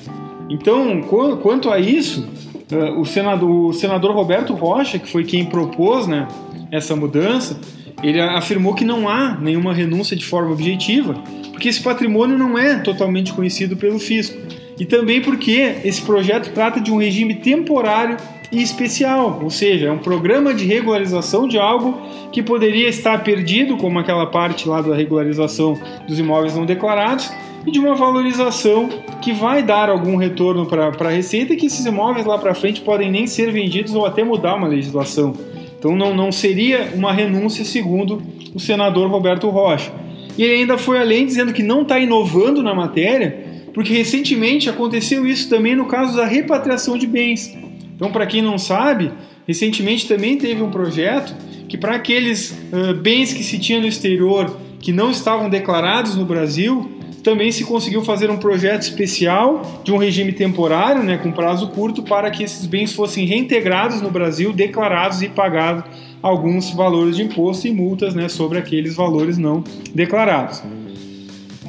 Então, 0.50 1.02
quanto 1.42 1.70
a 1.70 1.78
isso, 1.78 2.26
eh, 2.70 2.90
o 2.92 3.04
senador, 3.04 3.50
o 3.50 3.72
senador 3.72 4.12
Roberto 4.12 4.54
Rocha, 4.54 4.98
que 4.98 5.08
foi 5.08 5.24
quem 5.24 5.44
propôs 5.44 6.06
né, 6.06 6.26
essa 6.70 6.96
mudança, 6.96 7.60
ele 8.02 8.20
afirmou 8.20 8.74
que 8.74 8.84
não 8.84 9.08
há 9.08 9.36
nenhuma 9.38 9.74
renúncia 9.74 10.16
de 10.16 10.24
forma 10.24 10.52
objetiva, 10.52 11.14
porque 11.50 11.68
esse 11.68 11.82
patrimônio 11.82 12.38
não 12.38 12.56
é 12.56 12.76
totalmente 12.78 13.32
conhecido 13.32 13.76
pelo 13.76 13.98
fisco 13.98 14.47
e 14.78 14.84
também 14.84 15.20
porque 15.20 15.76
esse 15.84 16.02
projeto 16.02 16.52
trata 16.52 16.80
de 16.80 16.92
um 16.92 16.98
regime 16.98 17.34
temporário 17.34 18.16
e 18.50 18.62
especial, 18.62 19.40
ou 19.42 19.50
seja, 19.50 19.88
é 19.88 19.92
um 19.92 19.98
programa 19.98 20.54
de 20.54 20.64
regularização 20.64 21.46
de 21.46 21.58
algo 21.58 21.98
que 22.32 22.42
poderia 22.42 22.88
estar 22.88 23.22
perdido, 23.22 23.76
como 23.76 23.98
aquela 23.98 24.26
parte 24.26 24.68
lá 24.68 24.80
da 24.80 24.94
regularização 24.94 25.78
dos 26.06 26.18
imóveis 26.18 26.56
não 26.56 26.64
declarados, 26.64 27.30
e 27.66 27.70
de 27.70 27.78
uma 27.78 27.94
valorização 27.94 28.88
que 29.20 29.32
vai 29.32 29.62
dar 29.62 29.90
algum 29.90 30.16
retorno 30.16 30.64
para 30.64 30.88
a 30.88 31.10
Receita, 31.10 31.56
que 31.56 31.66
esses 31.66 31.84
imóveis 31.84 32.24
lá 32.24 32.38
para 32.38 32.54
frente 32.54 32.80
podem 32.80 33.10
nem 33.10 33.26
ser 33.26 33.52
vendidos 33.52 33.94
ou 33.94 34.06
até 34.06 34.24
mudar 34.24 34.54
uma 34.54 34.68
legislação. 34.68 35.34
Então 35.78 35.94
não, 35.94 36.14
não 36.14 36.32
seria 36.32 36.92
uma 36.94 37.12
renúncia, 37.12 37.64
segundo 37.64 38.22
o 38.54 38.60
senador 38.60 39.10
Roberto 39.10 39.48
Rocha. 39.50 39.92
E 40.38 40.42
ele 40.42 40.60
ainda 40.60 40.78
foi 40.78 40.98
além 40.98 41.26
dizendo 41.26 41.52
que 41.52 41.62
não 41.62 41.82
está 41.82 41.98
inovando 41.98 42.62
na 42.62 42.74
matéria, 42.74 43.47
porque 43.78 43.94
recentemente 43.94 44.68
aconteceu 44.68 45.24
isso 45.24 45.48
também 45.48 45.76
no 45.76 45.86
caso 45.86 46.16
da 46.16 46.26
repatriação 46.26 46.98
de 46.98 47.06
bens. 47.06 47.56
Então, 47.94 48.10
para 48.10 48.26
quem 48.26 48.42
não 48.42 48.58
sabe, 48.58 49.12
recentemente 49.46 50.08
também 50.08 50.36
teve 50.36 50.60
um 50.60 50.68
projeto 50.68 51.32
que 51.68 51.78
para 51.78 51.94
aqueles 51.94 52.50
uh, 52.72 52.92
bens 53.00 53.32
que 53.32 53.44
se 53.44 53.56
tinha 53.56 53.80
no 53.80 53.86
exterior 53.86 54.58
que 54.80 54.90
não 54.90 55.12
estavam 55.12 55.48
declarados 55.48 56.16
no 56.16 56.24
Brasil, 56.24 56.90
também 57.22 57.52
se 57.52 57.62
conseguiu 57.62 58.02
fazer 58.02 58.28
um 58.30 58.36
projeto 58.36 58.82
especial 58.82 59.80
de 59.84 59.92
um 59.92 59.96
regime 59.96 60.32
temporário, 60.32 61.04
né, 61.04 61.16
com 61.16 61.30
prazo 61.30 61.68
curto, 61.68 62.02
para 62.02 62.32
que 62.32 62.42
esses 62.42 62.66
bens 62.66 62.92
fossem 62.92 63.26
reintegrados 63.26 64.02
no 64.02 64.10
Brasil, 64.10 64.52
declarados 64.52 65.22
e 65.22 65.28
pagados 65.28 65.84
alguns 66.20 66.70
valores 66.70 67.14
de 67.14 67.22
imposto 67.22 67.68
e 67.68 67.70
multas 67.70 68.12
né, 68.12 68.28
sobre 68.28 68.58
aqueles 68.58 68.96
valores 68.96 69.38
não 69.38 69.62
declarados. 69.94 70.64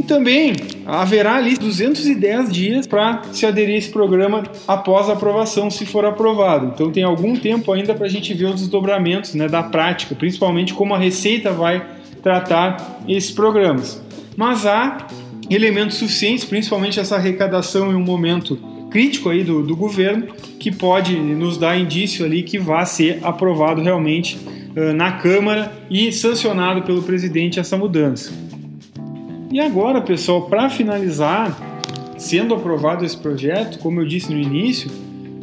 Também 0.10 0.54
haverá 0.88 1.36
ali 1.36 1.56
210 1.56 2.51
dias 2.51 2.88
para 2.88 3.22
se 3.32 3.46
aderir 3.46 3.75
a 3.75 3.78
esse 3.78 3.92
programa 3.92 4.42
após 4.68 5.08
a 5.08 5.13
aprovação, 5.13 5.70
se 5.70 5.86
for 5.86 6.04
aprovado. 6.04 6.72
Então 6.74 6.92
tem 6.92 7.04
algum 7.04 7.36
tempo 7.36 7.72
ainda 7.72 7.94
para 7.94 8.08
a 8.08 8.10
gente 8.10 8.34
ver 8.34 8.46
os 8.46 8.56
desdobramentos 8.56 9.36
né, 9.36 9.48
da 9.48 9.62
prática, 9.62 10.16
principalmente 10.16 10.74
como 10.74 10.96
a 10.96 10.98
Receita 10.98 11.51
vai 11.51 11.86
tratar 12.24 13.04
esses 13.08 13.30
programas. 13.30 14.01
Mas 14.36 14.66
há 14.66 15.06
elementos 15.48 15.98
suficientes, 15.98 16.44
principalmente 16.44 17.00
essa 17.00 17.16
arrecadação 17.16 17.92
em 17.92 17.96
um 17.96 18.04
momento 18.04 18.58
crítico 18.89 19.30
aí 19.30 19.44
do, 19.44 19.62
do 19.62 19.75
governo, 19.75 20.25
que 20.60 20.72
pode 20.72 21.16
nos 21.16 21.56
dar 21.56 21.78
indício 21.78 22.25
ali 22.25 22.42
que 22.42 22.58
vai 22.58 22.84
ser 22.88 23.20
aprovado 23.22 23.84
realmente 23.84 24.39
uh, 24.75 24.92
na 24.92 25.12
Câmara 25.12 25.72
e 25.88 26.12
sancionado 26.12 26.82
pelo 26.82 27.04
presidente 27.04 27.60
essa 27.60 27.78
mudança. 27.78 28.49
E 29.51 29.60
agora, 29.60 30.00
pessoal, 30.00 30.44
para 30.44 30.70
finalizar, 30.70 31.58
sendo 32.20 32.53
aprovado 32.53 33.03
esse 33.03 33.18
projeto, 33.18 33.79
como 33.79 34.00
eu 34.00 34.06
disse 34.06 34.32
no 34.32 34.39
início, 34.39 34.91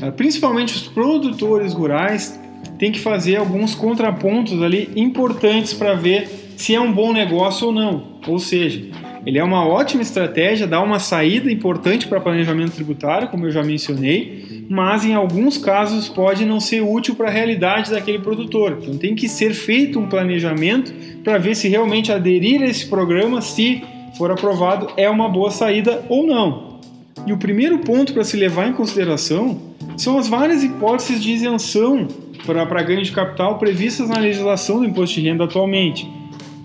eh, 0.00 0.12
principalmente 0.12 0.74
os 0.74 0.82
produtores 0.82 1.72
rurais 1.72 2.38
têm 2.78 2.92
que 2.92 3.00
fazer 3.00 3.34
alguns 3.34 3.74
contrapontos 3.74 4.62
ali 4.62 4.90
importantes 4.94 5.74
para 5.74 5.94
ver 5.94 6.28
se 6.56 6.72
é 6.72 6.80
um 6.80 6.92
bom 6.92 7.12
negócio 7.12 7.66
ou 7.66 7.72
não. 7.72 8.04
Ou 8.28 8.38
seja, 8.38 8.80
ele 9.26 9.40
é 9.40 9.42
uma 9.42 9.66
ótima 9.66 10.02
estratégia, 10.02 10.68
dá 10.68 10.80
uma 10.80 11.00
saída 11.00 11.50
importante 11.50 12.06
para 12.06 12.20
planejamento 12.20 12.74
tributário, 12.76 13.26
como 13.26 13.46
eu 13.46 13.50
já 13.50 13.64
mencionei, 13.64 14.64
mas 14.70 15.04
em 15.04 15.14
alguns 15.14 15.58
casos 15.58 16.08
pode 16.08 16.44
não 16.44 16.60
ser 16.60 16.80
útil 16.80 17.16
para 17.16 17.26
a 17.26 17.32
realidade 17.32 17.90
daquele 17.90 18.20
produtor. 18.20 18.78
Então 18.80 18.96
tem 18.96 19.16
que 19.16 19.28
ser 19.28 19.52
feito 19.52 19.98
um 19.98 20.06
planejamento 20.06 20.94
para 21.24 21.38
ver 21.38 21.56
se 21.56 21.66
realmente 21.66 22.12
aderir 22.12 22.62
a 22.62 22.66
esse 22.66 22.86
programa, 22.86 23.42
se 23.42 23.82
for 24.16 24.30
aprovado, 24.30 24.88
é 24.96 25.08
uma 25.08 25.28
boa 25.28 25.50
saída 25.50 26.04
ou 26.08 26.26
não. 26.26 26.80
E 27.26 27.32
o 27.32 27.38
primeiro 27.38 27.78
ponto 27.78 28.12
para 28.12 28.24
se 28.24 28.36
levar 28.36 28.68
em 28.68 28.72
consideração 28.72 29.58
são 29.96 30.18
as 30.18 30.28
várias 30.28 30.62
hipóteses 30.62 31.22
de 31.22 31.32
isenção 31.32 32.06
para 32.46 32.82
ganho 32.82 33.02
de 33.02 33.12
capital 33.12 33.58
previstas 33.58 34.08
na 34.08 34.18
legislação 34.18 34.78
do 34.78 34.84
imposto 34.84 35.20
de 35.20 35.28
renda 35.28 35.44
atualmente. 35.44 36.08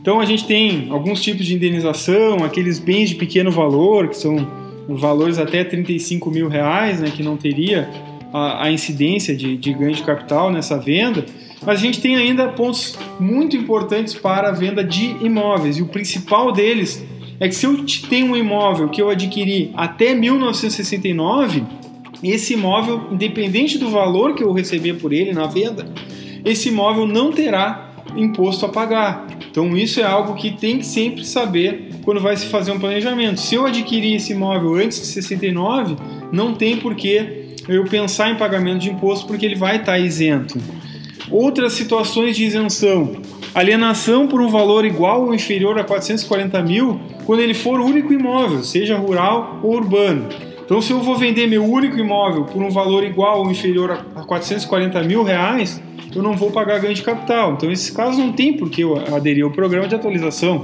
Então 0.01 0.19
a 0.19 0.25
gente 0.25 0.45
tem 0.45 0.87
alguns 0.89 1.21
tipos 1.21 1.45
de 1.45 1.55
indenização, 1.55 2.43
aqueles 2.43 2.79
bens 2.79 3.09
de 3.09 3.15
pequeno 3.15 3.51
valor, 3.51 4.07
que 4.07 4.17
são 4.17 4.47
valores 4.87 5.37
até 5.37 5.63
35 5.63 6.29
mil 6.29 6.47
reais, 6.47 6.99
né, 6.99 7.11
que 7.15 7.23
não 7.23 7.37
teria 7.37 7.89
a, 8.33 8.65
a 8.65 8.71
incidência 8.71 9.35
de, 9.35 9.55
de 9.57 9.73
ganho 9.73 9.93
de 9.93 10.03
capital 10.03 10.51
nessa 10.51 10.77
venda. 10.77 11.25
Mas 11.63 11.79
a 11.79 11.81
gente 11.81 12.01
tem 12.01 12.15
ainda 12.15 12.47
pontos 12.49 12.97
muito 13.19 13.55
importantes 13.55 14.15
para 14.15 14.49
a 14.49 14.51
venda 14.51 14.83
de 14.83 15.15
imóveis, 15.21 15.77
e 15.77 15.81
o 15.81 15.87
principal 15.87 16.51
deles 16.51 17.03
é 17.41 17.49
que 17.49 17.55
se 17.55 17.65
eu 17.65 17.83
tenho 18.07 18.33
um 18.33 18.37
imóvel 18.37 18.87
que 18.87 19.01
eu 19.01 19.09
adquiri 19.09 19.71
até 19.75 20.13
1969, 20.13 21.63
esse 22.23 22.53
imóvel, 22.53 23.07
independente 23.11 23.79
do 23.79 23.89
valor 23.89 24.35
que 24.35 24.43
eu 24.43 24.53
receber 24.53 24.93
por 24.93 25.11
ele 25.11 25.33
na 25.33 25.47
venda, 25.47 25.91
esse 26.45 26.69
imóvel 26.69 27.07
não 27.07 27.31
terá 27.31 27.93
imposto 28.15 28.67
a 28.67 28.69
pagar. 28.69 29.25
Então 29.49 29.75
isso 29.75 29.99
é 29.99 30.03
algo 30.03 30.35
que 30.35 30.51
tem 30.51 30.77
que 30.77 30.85
sempre 30.85 31.25
saber 31.25 31.89
quando 32.03 32.21
vai 32.21 32.37
se 32.37 32.45
fazer 32.45 32.73
um 32.73 32.79
planejamento. 32.79 33.39
Se 33.39 33.55
eu 33.55 33.65
adquirir 33.65 34.17
esse 34.17 34.33
imóvel 34.33 34.75
antes 34.75 34.99
de 34.99 35.07
69, 35.07 35.95
não 36.31 36.53
tem 36.53 36.77
por 36.77 36.93
que 36.93 37.55
eu 37.67 37.85
pensar 37.85 38.29
em 38.29 38.37
pagamento 38.37 38.81
de 38.81 38.91
imposto 38.91 39.25
porque 39.25 39.47
ele 39.47 39.55
vai 39.55 39.77
estar 39.77 39.97
isento. 39.97 40.59
Outras 41.31 41.73
situações 41.73 42.37
de 42.37 42.45
isenção. 42.45 43.30
Alienação 43.53 44.27
por 44.27 44.39
um 44.39 44.47
valor 44.47 44.85
igual 44.85 45.25
ou 45.25 45.35
inferior 45.35 45.77
a 45.77 45.83
440 45.83 46.61
mil 46.63 46.99
quando 47.25 47.41
ele 47.41 47.53
for 47.53 47.81
único 47.81 48.13
imóvel, 48.13 48.63
seja 48.63 48.97
rural 48.97 49.59
ou 49.61 49.73
urbano. 49.75 50.29
Então, 50.63 50.81
se 50.81 50.91
eu 50.91 51.01
vou 51.01 51.17
vender 51.17 51.47
meu 51.47 51.65
único 51.65 51.99
imóvel 51.99 52.45
por 52.45 52.63
um 52.63 52.69
valor 52.69 53.03
igual 53.03 53.39
ou 53.39 53.51
inferior 53.51 54.05
a 54.15 54.23
440 54.23 55.03
mil 55.03 55.21
reais, 55.21 55.83
eu 56.15 56.23
não 56.23 56.37
vou 56.37 56.49
pagar 56.49 56.79
ganho 56.79 56.93
de 56.93 57.01
capital. 57.01 57.53
Então, 57.53 57.67
nesses 57.67 57.89
casos, 57.89 58.17
não 58.17 58.31
tem 58.31 58.55
por 58.55 58.69
que 58.69 58.81
eu 58.81 58.95
aderir 59.13 59.43
ao 59.43 59.51
programa 59.51 59.85
de 59.85 59.95
atualização. 59.95 60.63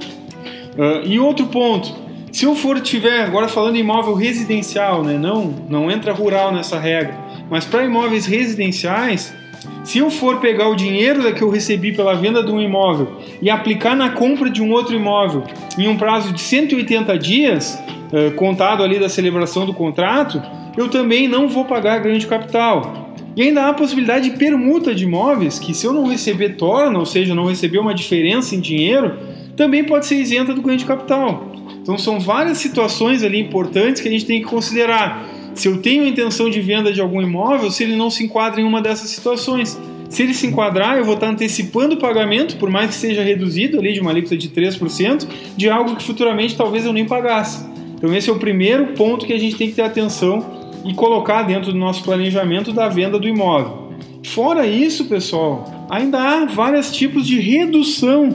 Uh, 0.78 1.06
e 1.06 1.20
outro 1.20 1.48
ponto, 1.48 1.94
se 2.32 2.46
eu 2.46 2.56
for 2.56 2.80
tiver, 2.80 3.22
agora 3.22 3.50
falando 3.50 3.76
em 3.76 3.80
imóvel 3.80 4.14
residencial, 4.14 5.04
né, 5.04 5.18
não, 5.18 5.54
não 5.68 5.92
entra 5.92 6.14
rural 6.14 6.54
nessa 6.54 6.80
regra, 6.80 7.18
mas 7.50 7.66
para 7.66 7.84
imóveis 7.84 8.26
residenciais, 8.26 9.34
se 9.84 10.00
eu 10.00 10.10
for 10.10 10.40
pegar 10.40 10.68
o 10.68 10.76
dinheiro 10.76 11.34
que 11.34 11.42
eu 11.42 11.50
recebi 11.50 11.94
pela 11.94 12.14
venda 12.14 12.44
de 12.44 12.52
um 12.52 12.62
imóvel 12.62 13.18
e 13.42 13.50
aplicar 13.50 13.96
na 13.96 14.10
compra 14.10 14.50
de 14.50 14.62
um 14.62 14.72
outro 14.72 14.96
imóvel 14.96 15.44
em 15.78 15.88
um 15.88 15.96
prazo 15.96 16.34
de 16.34 16.42
180 16.42 17.18
dias, 17.18 17.82
uh, 18.12 18.36
contado 18.36 18.84
ali 18.84 19.00
da 19.00 19.08
celebração 19.08 19.66
do 19.66 19.74
contrato, 19.74 20.42
eu 20.76 20.90
também 20.90 21.28
não 21.28 21.48
vou 21.48 21.66
pagar 21.66 22.00
ganho 22.00 22.20
de 22.20 22.28
capital. 22.28 23.14
E 23.36 23.44
ainda 23.44 23.64
há 23.64 23.70
a 23.70 23.74
possibilidade 23.74 24.30
de 24.30 24.38
permuta 24.38 24.94
de 24.94 25.04
imóveis, 25.04 25.60
que 25.60 25.74
se 25.74 25.86
eu 25.86 25.94
não 25.94 26.08
receber 26.08 26.56
torna, 26.56 26.98
ou 26.98 27.06
seja, 27.06 27.36
não 27.36 27.46
receber 27.46 27.78
uma 27.78 27.94
diferença 27.94 28.56
em 28.56 28.60
dinheiro, 28.60 29.18
também 29.56 29.84
pode 29.84 30.06
ser 30.06 30.16
isenta 30.16 30.54
do 30.54 30.62
ganho 30.62 30.78
de 30.78 30.86
capital. 30.86 31.52
Então 31.82 31.98
são 31.98 32.20
várias 32.20 32.58
situações 32.58 33.24
ali 33.24 33.40
importantes 33.40 34.02
que 34.02 34.08
a 34.08 34.12
gente 34.12 34.26
tem 34.26 34.42
que 34.42 34.48
considerar. 34.48 35.26
Se 35.58 35.68
eu 35.68 35.80
tenho 35.82 36.04
a 36.04 36.08
intenção 36.08 36.52
de 36.52 36.62
venda 36.62 36.94
de 36.94 37.02
algum 37.02 37.20
imóvel, 37.20 37.72
se 37.72 37.84
ele 37.84 37.96
não 37.96 38.12
se 38.12 38.24
enquadra 38.24 38.62
em 38.62 38.64
uma 38.64 38.80
dessas 38.80 39.10
situações. 39.10 39.76
Se 40.08 40.22
ele 40.22 40.34
se 40.36 40.46
enquadrar, 40.46 41.00
eu 41.00 41.04
vou 41.04 41.16
estar 41.16 41.28
antecipando 41.28 41.96
o 41.96 41.98
pagamento, 41.98 42.58
por 42.58 42.70
mais 42.70 42.92
que 42.92 42.96
seja 42.96 43.24
reduzido 43.24 43.80
ali 43.80 43.92
de 43.92 44.00
uma 44.00 44.12
alíquota 44.12 44.38
de 44.38 44.50
3%, 44.50 45.28
de 45.58 45.68
algo 45.68 45.96
que 45.96 46.04
futuramente 46.04 46.56
talvez 46.56 46.86
eu 46.86 46.94
nem 46.94 47.06
pagasse. 47.06 47.66
Então 47.96 48.14
esse 48.14 48.30
é 48.30 48.34
o 48.34 48.38
primeiro 48.38 48.94
ponto 48.94 49.26
que 49.26 49.34
a 49.34 49.40
gente 49.40 49.56
tem 49.56 49.68
que 49.68 49.74
ter 49.74 49.82
atenção 49.82 50.46
e 50.86 50.94
colocar 50.94 51.42
dentro 51.42 51.72
do 51.72 51.78
nosso 51.78 52.04
planejamento 52.04 52.72
da 52.72 52.88
venda 52.88 53.18
do 53.18 53.28
imóvel. 53.28 53.94
Fora 54.26 54.68
isso, 54.68 55.06
pessoal, 55.06 55.88
ainda 55.90 56.20
há 56.20 56.46
vários 56.46 56.96
tipos 56.96 57.26
de 57.26 57.40
redução 57.40 58.30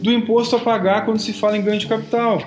do 0.00 0.12
imposto 0.12 0.54
a 0.54 0.60
pagar 0.60 1.04
quando 1.04 1.18
se 1.18 1.32
fala 1.32 1.58
em 1.58 1.62
ganho 1.62 1.80
de 1.80 1.88
capital. 1.88 2.40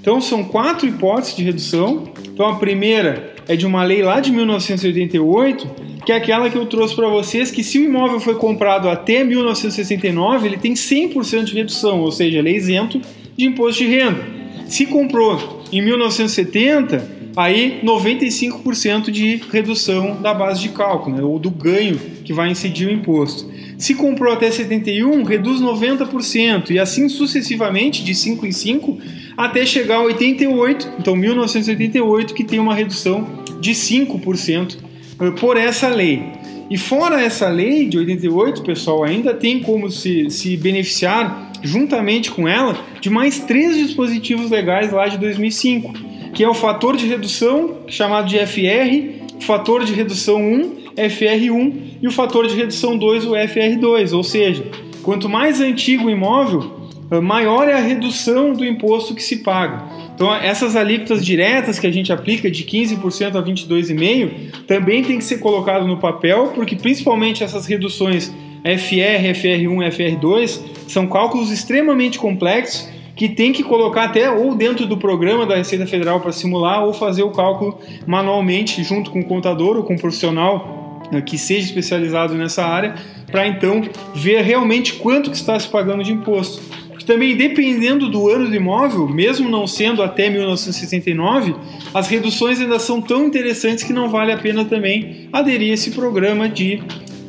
Então 0.00 0.20
são 0.20 0.44
quatro 0.44 0.86
hipóteses 0.86 1.34
de 1.34 1.42
redução. 1.42 2.04
Então 2.32 2.46
a 2.46 2.54
primeira 2.54 3.31
é 3.48 3.56
de 3.56 3.66
uma 3.66 3.84
lei 3.84 4.02
lá 4.02 4.20
de 4.20 4.30
1988, 4.32 5.70
que 6.04 6.12
é 6.12 6.16
aquela 6.16 6.50
que 6.50 6.56
eu 6.56 6.66
trouxe 6.66 6.94
para 6.94 7.08
vocês, 7.08 7.50
que 7.50 7.62
se 7.62 7.78
o 7.78 7.84
imóvel 7.84 8.20
foi 8.20 8.34
comprado 8.34 8.88
até 8.88 9.24
1969, 9.24 10.46
ele 10.46 10.56
tem 10.56 10.74
100% 10.74 11.44
de 11.44 11.54
redução, 11.54 12.00
ou 12.00 12.10
seja, 12.10 12.38
ele 12.38 12.50
é 12.50 12.56
isento 12.56 13.00
de 13.36 13.46
imposto 13.46 13.82
de 13.82 13.88
renda. 13.88 14.20
Se 14.66 14.86
comprou 14.86 15.62
em 15.72 15.82
1970, 15.82 17.22
aí 17.36 17.80
95% 17.82 19.10
de 19.10 19.40
redução 19.50 20.20
da 20.20 20.34
base 20.34 20.60
de 20.60 20.68
cálculo, 20.70 21.16
né, 21.16 21.22
ou 21.22 21.38
do 21.38 21.50
ganho 21.50 21.98
que 22.24 22.32
vai 22.32 22.50
incidir 22.50 22.88
o 22.88 22.92
imposto. 22.92 23.50
Se 23.78 23.94
comprou 23.94 24.32
até 24.32 24.50
71, 24.50 25.24
reduz 25.24 25.60
90% 25.60 26.70
e 26.70 26.78
assim 26.78 27.08
sucessivamente 27.08 28.04
de 28.04 28.14
5 28.14 28.46
em 28.46 28.52
5 28.52 28.98
até 29.36 29.64
chegar 29.64 29.96
a 29.96 30.02
88, 30.02 30.92
então 30.98 31.16
1988 31.16 32.34
que 32.34 32.44
tem 32.44 32.58
uma 32.58 32.74
redução 32.74 33.44
de 33.60 33.72
5% 33.72 34.76
eh, 35.20 35.30
por 35.32 35.56
essa 35.56 35.88
lei. 35.88 36.22
E 36.70 36.78
fora 36.78 37.20
essa 37.20 37.48
lei 37.48 37.88
de 37.88 37.98
88, 37.98 38.62
pessoal, 38.62 39.04
ainda 39.04 39.34
tem 39.34 39.60
como 39.60 39.90
se, 39.90 40.30
se 40.30 40.56
beneficiar 40.56 41.52
juntamente 41.62 42.30
com 42.30 42.48
ela 42.48 42.78
de 43.00 43.10
mais 43.10 43.40
três 43.40 43.76
dispositivos 43.76 44.50
legais 44.50 44.90
lá 44.92 45.06
de 45.06 45.18
2005 45.18 46.12
que 46.32 46.42
é 46.42 46.48
o 46.48 46.54
fator 46.54 46.96
de 46.96 47.06
redução, 47.06 47.82
chamado 47.88 48.28
de 48.28 48.38
FR, 48.38 49.40
fator 49.40 49.84
de 49.84 49.92
redução 49.92 50.40
1, 50.40 50.76
FR1, 50.96 51.74
e 52.00 52.08
o 52.08 52.10
fator 52.10 52.46
de 52.46 52.54
redução 52.54 52.96
2, 52.96 53.26
o 53.26 53.32
FR2. 53.32 54.16
Ou 54.16 54.24
seja, 54.24 54.64
quanto 55.02 55.28
mais 55.28 55.60
antigo 55.60 56.06
o 56.06 56.10
imóvel, 56.10 56.81
maior 57.20 57.68
é 57.68 57.74
a 57.74 57.80
redução 57.80 58.52
do 58.52 58.64
imposto 58.64 59.14
que 59.14 59.22
se 59.22 59.38
paga. 59.38 59.82
Então, 60.14 60.34
essas 60.34 60.76
alíquotas 60.76 61.24
diretas 61.24 61.78
que 61.78 61.86
a 61.86 61.90
gente 61.90 62.12
aplica 62.12 62.50
de 62.50 62.64
15% 62.64 63.36
a 63.36 63.42
22,5% 63.42 64.64
também 64.66 65.02
tem 65.02 65.18
que 65.18 65.24
ser 65.24 65.38
colocado 65.38 65.86
no 65.86 65.98
papel, 65.98 66.52
porque 66.54 66.76
principalmente 66.76 67.42
essas 67.42 67.66
reduções 67.66 68.32
FR, 68.64 69.32
FR1 69.34 69.86
e 69.86 69.90
FR2 69.90 70.60
são 70.88 71.06
cálculos 71.06 71.50
extremamente 71.50 72.18
complexos 72.18 72.88
que 73.16 73.28
tem 73.28 73.52
que 73.52 73.62
colocar 73.62 74.04
até 74.04 74.30
ou 74.30 74.54
dentro 74.54 74.86
do 74.86 74.96
programa 74.96 75.44
da 75.44 75.56
Receita 75.56 75.86
Federal 75.86 76.20
para 76.20 76.32
simular 76.32 76.84
ou 76.84 76.92
fazer 76.92 77.22
o 77.22 77.30
cálculo 77.30 77.78
manualmente 78.06 78.82
junto 78.82 79.10
com 79.10 79.20
o 79.20 79.24
contador 79.24 79.76
ou 79.76 79.82
com 79.82 79.94
o 79.94 79.98
profissional 79.98 81.00
né, 81.10 81.20
que 81.20 81.36
seja 81.36 81.66
especializado 81.66 82.34
nessa 82.34 82.64
área 82.64 82.94
para 83.30 83.46
então 83.46 83.82
ver 84.14 84.42
realmente 84.42 84.94
quanto 84.94 85.30
que 85.30 85.36
está 85.36 85.58
se 85.58 85.68
pagando 85.68 86.02
de 86.02 86.12
imposto. 86.12 86.62
Porque 87.02 87.12
também 87.12 87.36
dependendo 87.36 88.08
do 88.08 88.28
ano 88.28 88.48
do 88.48 88.54
imóvel, 88.54 89.08
mesmo 89.08 89.48
não 89.48 89.66
sendo 89.66 90.02
até 90.02 90.30
1969, 90.30 91.54
as 91.92 92.08
reduções 92.08 92.60
ainda 92.60 92.78
são 92.78 93.00
tão 93.00 93.26
interessantes 93.26 93.84
que 93.84 93.92
não 93.92 94.08
vale 94.08 94.32
a 94.32 94.38
pena 94.38 94.64
também 94.64 95.28
aderir 95.32 95.70
a 95.70 95.74
esse 95.74 95.90
programa 95.90 96.48
de 96.48 96.80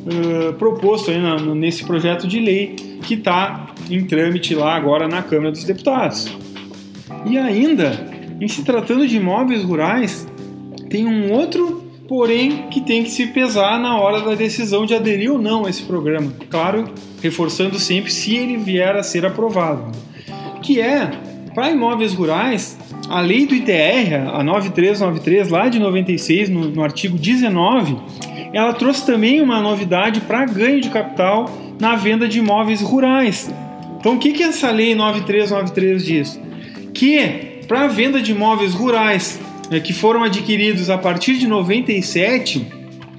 uh, 0.06 0.52
proposto 0.54 1.10
aí 1.10 1.18
na, 1.18 1.36
nesse 1.54 1.84
projeto 1.84 2.26
de 2.26 2.38
lei 2.38 2.76
que 3.02 3.14
está 3.14 3.74
em 3.90 4.04
trâmite 4.04 4.54
lá 4.54 4.74
agora 4.74 5.08
na 5.08 5.22
Câmara 5.22 5.50
dos 5.50 5.64
Deputados. 5.64 6.32
E 7.26 7.36
ainda, 7.36 8.06
em 8.40 8.46
se 8.48 8.62
tratando 8.62 9.06
de 9.06 9.16
imóveis 9.16 9.62
rurais, 9.62 10.26
tem 10.88 11.06
um 11.06 11.32
outro 11.32 11.82
porém 12.06 12.68
que 12.68 12.80
tem 12.80 13.02
que 13.02 13.10
se 13.10 13.26
pesar 13.28 13.80
na 13.80 13.98
hora 13.98 14.20
da 14.20 14.34
decisão 14.34 14.86
de 14.86 14.94
aderir 14.94 15.32
ou 15.32 15.38
não 15.38 15.66
a 15.66 15.70
esse 15.70 15.82
programa. 15.82 16.32
Claro, 16.48 16.84
reforçando 17.24 17.78
sempre 17.78 18.12
se 18.12 18.36
ele 18.36 18.58
vier 18.58 18.94
a 18.94 19.02
ser 19.02 19.24
aprovado. 19.24 19.90
Que 20.62 20.80
é, 20.80 21.10
para 21.54 21.70
imóveis 21.70 22.12
rurais, 22.12 22.78
a 23.08 23.20
lei 23.20 23.46
do 23.46 23.54
ITR, 23.54 24.28
a 24.32 24.44
9393, 24.44 25.48
lá 25.48 25.68
de 25.68 25.78
96, 25.78 26.50
no, 26.50 26.68
no 26.68 26.84
artigo 26.84 27.16
19, 27.16 27.96
ela 28.52 28.74
trouxe 28.74 29.06
também 29.06 29.40
uma 29.40 29.60
novidade 29.60 30.20
para 30.20 30.44
ganho 30.44 30.80
de 30.80 30.90
capital 30.90 31.50
na 31.80 31.96
venda 31.96 32.28
de 32.28 32.40
imóveis 32.40 32.82
rurais. 32.82 33.52
Então, 33.98 34.16
o 34.16 34.18
que, 34.18 34.32
que 34.32 34.42
essa 34.42 34.70
lei 34.70 34.94
9393 34.94 36.04
diz? 36.04 36.40
Que 36.92 37.60
para 37.66 37.84
a 37.84 37.88
venda 37.88 38.20
de 38.20 38.32
imóveis 38.32 38.74
rurais 38.74 39.40
é, 39.70 39.80
que 39.80 39.94
foram 39.94 40.22
adquiridos 40.22 40.90
a 40.90 40.98
partir 40.98 41.38
de 41.38 41.46
97, 41.46 42.66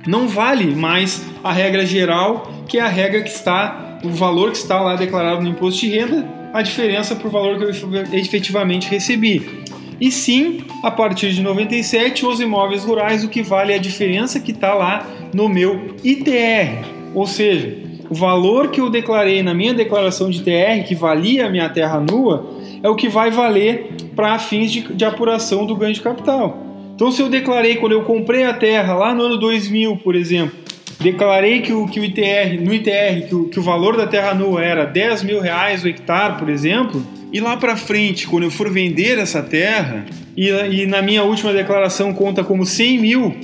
não 0.06 0.28
vale 0.28 0.76
mais 0.76 1.26
a 1.44 1.52
regra 1.52 1.86
geral, 1.86 2.63
que 2.68 2.78
é 2.78 2.82
a 2.82 2.88
regra 2.88 3.22
que 3.22 3.30
está, 3.30 3.85
o 4.06 4.10
valor 4.10 4.52
que 4.52 4.58
está 4.58 4.80
lá 4.80 4.96
declarado 4.96 5.41
no 5.41 5.50
imposto 5.50 5.82
de 5.82 5.89
renda, 5.89 6.28
a 6.54 6.62
diferença 6.62 7.15
para 7.15 7.28
o 7.28 7.32
valor 7.32 7.58
que 7.58 7.63
eu 7.63 7.70
efetivamente 8.13 8.89
recebi. 8.89 9.65
E 10.00 10.12
sim, 10.12 10.62
a 10.84 10.91
partir 10.91 11.32
de 11.32 11.41
97, 11.41 12.26
os 12.26 12.39
imóveis 12.39 12.84
rurais, 12.84 13.24
o 13.24 13.30
que 13.30 13.41
vale 13.41 13.72
é 13.74 13.76
a 13.76 13.80
diferença 13.80 14.39
que 14.39 14.52
está 14.52 14.74
lá 14.74 15.08
no 15.34 15.48
meu 15.48 15.96
ITR. 16.04 16.86
Ou 17.13 17.26
seja, 17.26 17.78
o 18.10 18.13
valor 18.13 18.70
que 18.70 18.80
eu 18.80 18.89
declarei 18.89 19.41
na 19.41 19.54
minha 19.54 19.74
declaração 19.74 20.30
de 20.30 20.41
TR, 20.41 20.86
que 20.86 20.96
valia 20.96 21.48
a 21.48 21.50
minha 21.50 21.70
terra 21.70 22.00
nua, 22.00 22.46
é 22.84 22.89
o 22.89 22.96
que 22.96 23.08
vai 23.08 23.32
valer 23.32 23.94
para 24.15 24.38
fins 24.38 24.72
de, 24.72 24.82
de, 24.82 25.06
apuração 25.06 25.65
do 25.65 25.76
ganho 25.76 25.94
de 25.94 26.02
capital. 26.02 26.58
Então, 26.94 27.12
se 27.12 27.22
eu 27.22 27.30
declarei 27.30 27.78
quando 27.78 27.94
eu 27.94 28.04
comprei 28.04 28.44
a 28.44 28.54
terra 28.54 28.94
lá 28.94 29.13
no 29.13 29.24
ano 29.24 29.38
2000, 29.38 29.98
por 29.98 30.15
exemplo, 30.15 30.64
declarei 30.99 31.62
que 31.62 31.73
o, 31.73 31.86
que 31.88 31.99
o 31.99 32.03
ITR, 32.03 32.62
no 32.62 32.73
ITR, 32.73 33.27
que 33.27 33.36
o, 33.36 33.45
que 33.49 33.60
o 33.60 33.63
valor 33.63 33.97
da 33.97 34.08
terra 34.08 34.34
nua 34.34 34.63
era 34.63 34.86
10 34.86 35.23
mil 35.23 35.41
reais 35.41 35.84
o 35.84 35.88
hectare, 35.88 36.38
por 36.38 36.49
exemplo, 36.49 37.05
e 37.31 37.39
lá 37.39 37.58
para 37.58 37.75
frente, 37.75 38.27
quando 38.27 38.43
eu 38.43 38.51
for 38.51 38.71
vender 38.71 39.19
essa 39.19 39.41
terra, 39.41 40.05
e, 40.38 40.49
e, 40.49 40.86
na 40.86 41.01
minha 41.01 41.23
última 41.23 41.51
declaração 41.53 42.13
conta 42.13 42.43
como 42.43 42.65
100 42.65 42.99
mil 42.99 43.36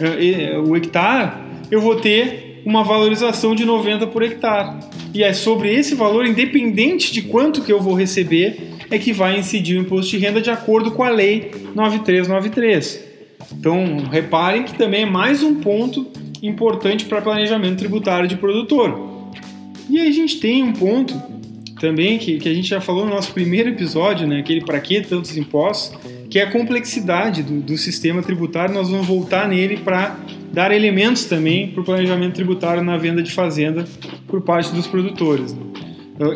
eh, 0.00 0.58
o 0.58 0.76
hectare, 0.76 1.32
eu 1.70 1.80
vou 1.80 1.96
ter 1.96 2.62
uma 2.64 2.84
valorização 2.84 3.54
de 3.54 3.64
90 3.64 4.06
por 4.08 4.22
hectare. 4.22 4.76
E 5.14 5.22
é 5.22 5.32
sobre 5.32 5.72
esse 5.72 5.94
valor, 5.94 6.26
independente 6.26 7.12
de 7.12 7.22
quanto 7.22 7.62
que 7.62 7.72
eu 7.72 7.80
vou 7.80 7.94
receber, 7.94 8.74
é 8.90 8.98
que 8.98 9.12
vai 9.12 9.38
incidir 9.38 9.78
o 9.78 9.80
imposto 9.80 10.10
de 10.10 10.18
renda 10.18 10.40
de 10.40 10.50
acordo 10.50 10.90
com 10.90 11.02
a 11.02 11.10
lei 11.10 11.50
9393. 11.74 13.04
Então, 13.52 14.04
reparem 14.10 14.64
que 14.64 14.74
também 14.74 15.02
é 15.02 15.06
mais 15.06 15.42
um 15.42 15.56
ponto 15.56 16.06
importante 16.42 17.04
para 17.04 17.20
planejamento 17.20 17.78
tributário 17.78 18.28
de 18.28 18.36
produtor. 18.36 19.18
E 19.88 19.98
aí 19.98 20.08
a 20.08 20.12
gente 20.12 20.38
tem 20.38 20.62
um 20.62 20.72
ponto 20.72 21.14
também, 21.80 22.18
que, 22.18 22.38
que 22.38 22.48
a 22.48 22.54
gente 22.54 22.68
já 22.68 22.80
falou 22.80 23.04
no 23.04 23.10
nosso 23.10 23.32
primeiro 23.32 23.70
episódio, 23.70 24.26
né, 24.26 24.40
aquele 24.40 24.60
para 24.64 24.80
que 24.80 25.00
tantos 25.00 25.36
impostos, 25.36 25.98
que 26.28 26.38
é 26.38 26.42
a 26.42 26.50
complexidade 26.50 27.42
do, 27.42 27.60
do 27.60 27.78
sistema 27.78 28.22
tributário. 28.22 28.74
Nós 28.74 28.90
vamos 28.90 29.06
voltar 29.06 29.48
nele 29.48 29.78
para 29.78 30.18
dar 30.52 30.72
elementos 30.72 31.24
também 31.24 31.68
para 31.68 31.80
o 31.80 31.84
planejamento 31.84 32.34
tributário 32.34 32.82
na 32.82 32.96
venda 32.96 33.22
de 33.22 33.30
fazenda 33.30 33.86
por 34.26 34.42
parte 34.42 34.74
dos 34.74 34.86
produtores. 34.86 35.56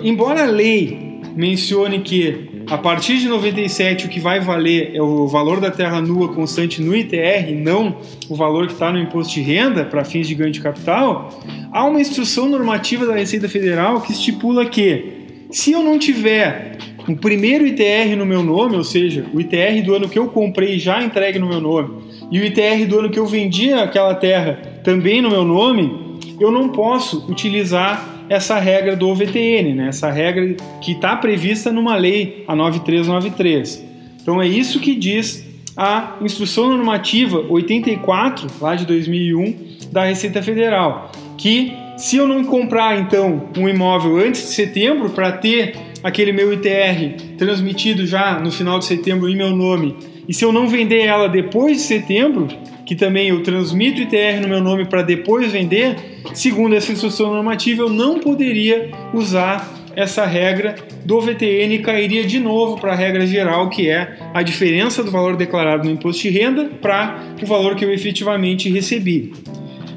Embora 0.02 0.44
a 0.44 0.46
lei 0.46 1.20
mencione 1.34 2.00
que 2.00 2.51
a 2.68 2.78
partir 2.78 3.18
de 3.18 3.28
97 3.28 4.06
o 4.06 4.08
que 4.08 4.20
vai 4.20 4.40
valer 4.40 4.94
é 4.94 5.02
o 5.02 5.26
valor 5.26 5.60
da 5.60 5.70
terra 5.70 6.00
nua 6.00 6.28
constante 6.28 6.80
no 6.80 6.94
ITR, 6.96 7.52
não 7.54 7.96
o 8.28 8.34
valor 8.34 8.66
que 8.66 8.72
está 8.72 8.92
no 8.92 8.98
imposto 8.98 9.34
de 9.34 9.42
renda 9.42 9.84
para 9.84 10.04
fins 10.04 10.26
de 10.26 10.34
ganho 10.34 10.52
de 10.52 10.60
capital, 10.60 11.40
há 11.70 11.84
uma 11.84 12.00
instrução 12.00 12.48
normativa 12.48 13.06
da 13.06 13.14
Receita 13.14 13.48
Federal 13.48 14.00
que 14.00 14.12
estipula 14.12 14.66
que 14.66 15.22
se 15.50 15.72
eu 15.72 15.82
não 15.82 15.98
tiver 15.98 16.78
o 17.06 17.16
primeiro 17.16 17.66
ITR 17.66 18.16
no 18.16 18.24
meu 18.24 18.42
nome, 18.42 18.76
ou 18.76 18.84
seja, 18.84 19.26
o 19.34 19.40
ITR 19.40 19.82
do 19.84 19.94
ano 19.94 20.08
que 20.08 20.18
eu 20.18 20.28
comprei 20.28 20.78
já 20.78 21.02
entregue 21.02 21.38
no 21.38 21.48
meu 21.48 21.60
nome, 21.60 22.02
e 22.30 22.40
o 22.40 22.44
ITR 22.44 22.86
do 22.88 23.00
ano 23.00 23.10
que 23.10 23.18
eu 23.18 23.26
vendi 23.26 23.72
aquela 23.72 24.14
terra 24.14 24.80
também 24.82 25.20
no 25.20 25.28
meu 25.28 25.44
nome, 25.44 26.18
eu 26.40 26.50
não 26.50 26.68
posso 26.68 27.30
utilizar 27.30 28.11
essa 28.28 28.58
regra 28.58 28.96
do 28.96 29.08
OVTN, 29.08 29.74
né? 29.74 29.88
essa 29.88 30.10
regra 30.10 30.54
que 30.80 30.92
está 30.92 31.16
prevista 31.16 31.72
numa 31.72 31.96
lei, 31.96 32.44
a 32.46 32.54
9393. 32.54 33.84
Então 34.20 34.40
é 34.40 34.46
isso 34.46 34.80
que 34.80 34.94
diz 34.94 35.44
a 35.76 36.16
Instrução 36.20 36.68
Normativa 36.68 37.44
84, 37.48 38.46
lá 38.60 38.74
de 38.74 38.86
2001, 38.86 39.72
da 39.90 40.04
Receita 40.04 40.42
Federal, 40.42 41.10
que 41.36 41.72
se 41.96 42.16
eu 42.16 42.26
não 42.26 42.44
comprar 42.44 42.98
então 42.98 43.48
um 43.56 43.68
imóvel 43.68 44.16
antes 44.16 44.42
de 44.42 44.48
setembro 44.48 45.10
para 45.10 45.32
ter 45.32 45.76
aquele 46.02 46.32
meu 46.32 46.52
ITR 46.52 47.36
transmitido 47.36 48.06
já 48.06 48.38
no 48.40 48.50
final 48.50 48.78
de 48.78 48.86
setembro 48.86 49.28
em 49.28 49.36
meu 49.36 49.50
nome, 49.50 49.96
e 50.28 50.34
se 50.34 50.44
eu 50.44 50.52
não 50.52 50.66
vender 50.66 51.04
ela 51.04 51.28
depois 51.28 51.78
de 51.78 51.82
setembro, 51.82 52.48
que 52.92 52.96
também 52.96 53.28
eu 53.28 53.42
transmito 53.42 54.02
ITR 54.02 54.42
no 54.42 54.48
meu 54.48 54.60
nome 54.60 54.84
para 54.84 55.00
depois 55.00 55.50
vender, 55.50 55.96
segundo 56.34 56.74
essa 56.74 56.92
instrução 56.92 57.32
normativa, 57.32 57.80
eu 57.80 57.88
não 57.88 58.18
poderia 58.18 58.90
usar 59.14 59.66
essa 59.96 60.26
regra 60.26 60.74
do 61.02 61.18
VTN 61.18 61.78
cairia 61.78 62.22
de 62.22 62.38
novo 62.38 62.78
para 62.78 62.92
a 62.92 62.94
regra 62.94 63.26
geral, 63.26 63.70
que 63.70 63.88
é 63.88 64.18
a 64.34 64.42
diferença 64.42 65.02
do 65.02 65.10
valor 65.10 65.38
declarado 65.38 65.84
no 65.84 65.90
imposto 65.90 66.20
de 66.20 66.28
renda 66.28 66.70
para 66.82 67.18
o 67.42 67.46
valor 67.46 67.76
que 67.76 67.84
eu 67.84 67.90
efetivamente 67.90 68.68
recebi. 68.68 69.32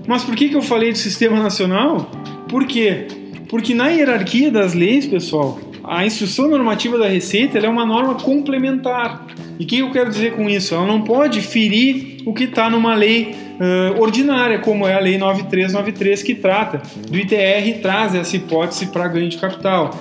Mas 0.08 0.23
por 0.23 0.34
que, 0.34 0.47
que 0.47 0.55
eu 0.55 0.62
falei 0.62 0.93
do 0.93 0.97
sistema 0.97 1.38
nacional? 1.38 2.10
Por 2.47 2.65
quê? 2.65 3.08
Porque 3.49 3.73
na 3.73 3.89
hierarquia 3.89 4.49
das 4.49 4.73
leis, 4.73 5.05
pessoal, 5.05 5.60
a 5.84 6.05
instrução 6.05 6.47
normativa 6.47 6.97
da 6.97 7.10
Receita 7.10 7.60
é 7.60 7.67
uma 7.67 7.86
norma 7.86 8.15
complementar. 8.15 9.27
E 9.60 9.65
o 9.65 9.67
que 9.67 9.79
eu 9.79 9.91
quero 9.91 10.10
dizer 10.10 10.31
com 10.31 10.49
isso? 10.49 10.73
Ela 10.73 10.88
não 10.88 11.01
pode 11.01 11.41
ferir 11.41 12.14
o 12.25 12.33
que 12.33 12.45
está 12.45 12.69
numa 12.69 12.95
lei 12.95 13.35
uh, 13.59 14.01
ordinária, 14.01 14.59
como 14.59 14.88
é 14.88 14.95
a 14.95 14.99
Lei 14.99 15.17
9393, 15.17 16.23
que 16.23 16.35
trata 16.35 16.81
do 17.07 17.17
ITR 17.17 17.67
e 17.67 17.73
traz 17.75 18.15
essa 18.15 18.35
hipótese 18.35 18.88
para 18.88 19.07
ganho 19.07 19.29
de 19.29 19.38
capital. 19.38 19.91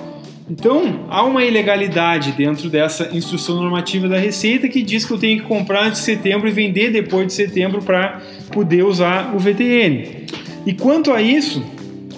Então, 0.51 1.07
há 1.09 1.23
uma 1.23 1.43
ilegalidade 1.43 2.33
dentro 2.33 2.69
dessa 2.69 3.09
instrução 3.17 3.57
normativa 3.57 4.09
da 4.09 4.19
Receita 4.19 4.69
que 4.69 4.83
diz 4.83 5.05
que 5.05 5.13
eu 5.13 5.19
tenho 5.19 5.41
que 5.41 5.47
comprar 5.47 5.87
antes 5.87 6.01
de 6.01 6.05
setembro 6.05 6.49
e 6.49 6.53
vender 6.53 6.91
depois 6.91 7.27
de 7.27 7.33
setembro 7.33 7.83
para 7.83 8.21
poder 8.53 8.85
usar 8.85 9.35
o 9.35 9.39
VTN. 9.39 10.27
E 10.67 10.75
quanto 10.75 11.13
a 11.13 11.23
isso, 11.23 11.65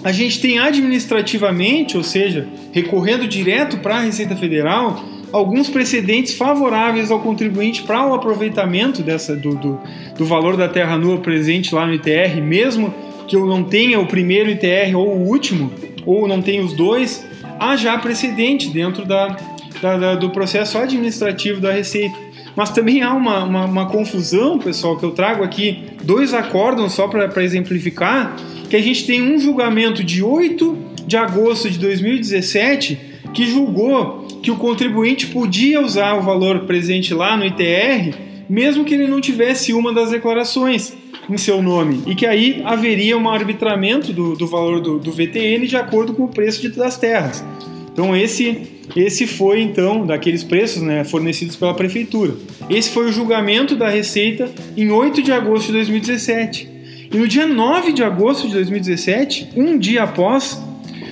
a 0.03 0.11
gente 0.11 0.41
tem 0.41 0.59
administrativamente, 0.59 1.95
ou 1.95 2.03
seja, 2.03 2.47
recorrendo 2.73 3.27
direto 3.27 3.77
para 3.77 3.95
a 3.95 3.99
Receita 4.01 4.35
Federal, 4.35 5.01
alguns 5.31 5.69
precedentes 5.69 6.33
favoráveis 6.35 7.11
ao 7.11 7.19
contribuinte 7.19 7.83
para 7.83 8.05
o 8.05 8.13
aproveitamento 8.13 9.01
dessa, 9.01 9.35
do, 9.35 9.55
do, 9.55 9.79
do, 10.17 10.25
valor 10.25 10.55
da 10.55 10.67
terra 10.67 10.97
nua 10.97 11.17
presente 11.17 11.73
lá 11.73 11.85
no 11.85 11.93
ITR, 11.93 12.41
mesmo 12.41 12.93
que 13.27 13.35
eu 13.35 13.45
não 13.45 13.63
tenha 13.63 13.99
o 13.99 14.07
primeiro 14.07 14.49
ITR 14.49 14.95
ou 14.95 15.09
o 15.09 15.27
último, 15.27 15.71
ou 16.05 16.27
não 16.27 16.41
tenha 16.41 16.63
os 16.63 16.73
dois, 16.73 17.25
há 17.59 17.75
já 17.75 17.97
precedente 17.97 18.69
dentro 18.69 19.05
da, 19.05 19.37
da, 19.81 19.97
da 19.97 20.15
do 20.15 20.29
processo 20.29 20.77
administrativo 20.77 21.59
da 21.59 21.71
Receita. 21.71 22.17
Mas 22.55 22.71
também 22.71 23.03
há 23.03 23.13
uma, 23.13 23.43
uma, 23.43 23.65
uma 23.65 23.85
confusão, 23.87 24.57
pessoal, 24.57 24.97
que 24.97 25.03
eu 25.03 25.11
trago 25.11 25.43
aqui 25.43 25.83
dois 26.03 26.33
acórdons 26.33 26.93
só 26.93 27.07
para 27.07 27.43
exemplificar, 27.43 28.35
que 28.69 28.75
a 28.75 28.81
gente 28.81 29.05
tem 29.05 29.21
um 29.21 29.37
julgamento 29.37 30.03
de 30.03 30.23
8 30.23 30.77
de 31.05 31.15
agosto 31.15 31.69
de 31.69 31.77
2017 31.77 32.97
que 33.33 33.45
julgou 33.45 34.26
que 34.47 34.51
o 34.51 34.55
contribuinte 34.55 35.27
podia 35.27 35.81
usar 35.81 36.13
o 36.13 36.21
valor 36.21 36.61
presente 36.61 37.13
lá 37.13 37.35
no 37.35 37.43
ITR, 37.43 38.15
mesmo 38.47 38.85
que 38.85 38.93
ele 38.93 39.05
não 39.05 39.19
tivesse 39.19 39.73
uma 39.73 39.93
das 39.93 40.11
declarações 40.11 40.95
em 41.29 41.37
seu 41.37 41.61
nome, 41.61 42.01
e 42.07 42.15
que 42.15 42.25
aí 42.25 42.61
haveria 42.63 43.17
um 43.17 43.27
arbitramento 43.27 44.13
do, 44.13 44.37
do 44.37 44.47
valor 44.47 44.79
do, 44.79 44.99
do, 44.99 45.11
VTN 45.11 45.67
de 45.67 45.75
acordo 45.75 46.13
com 46.13 46.23
o 46.23 46.27
preço 46.29 46.61
de, 46.61 46.69
das 46.69 46.97
terras. 46.97 47.43
Então 47.91 48.15
esse, 48.15 48.85
esse 48.95 49.27
foi 49.27 49.59
então 49.59 50.05
daqueles 50.05 50.45
preços 50.45 50.81
né, 50.81 51.03
fornecidos 51.03 51.57
pela 51.57 51.73
prefeitura. 51.73 52.33
Esse 52.69 52.91
foi 52.91 53.09
o 53.09 53.11
julgamento 53.11 53.75
da 53.75 53.89
Receita 53.89 54.49
em 54.77 54.89
8 54.89 55.21
de 55.21 55.33
agosto 55.33 55.67
de 55.67 55.73
2017. 55.73 56.69
E 57.11 57.17
no 57.17 57.27
dia 57.27 57.45
9 57.45 57.91
de 57.91 58.01
agosto 58.01 58.47
de 58.47 58.53
2017, 58.53 59.49
um 59.57 59.77
dia 59.77 60.03
após, 60.03 60.63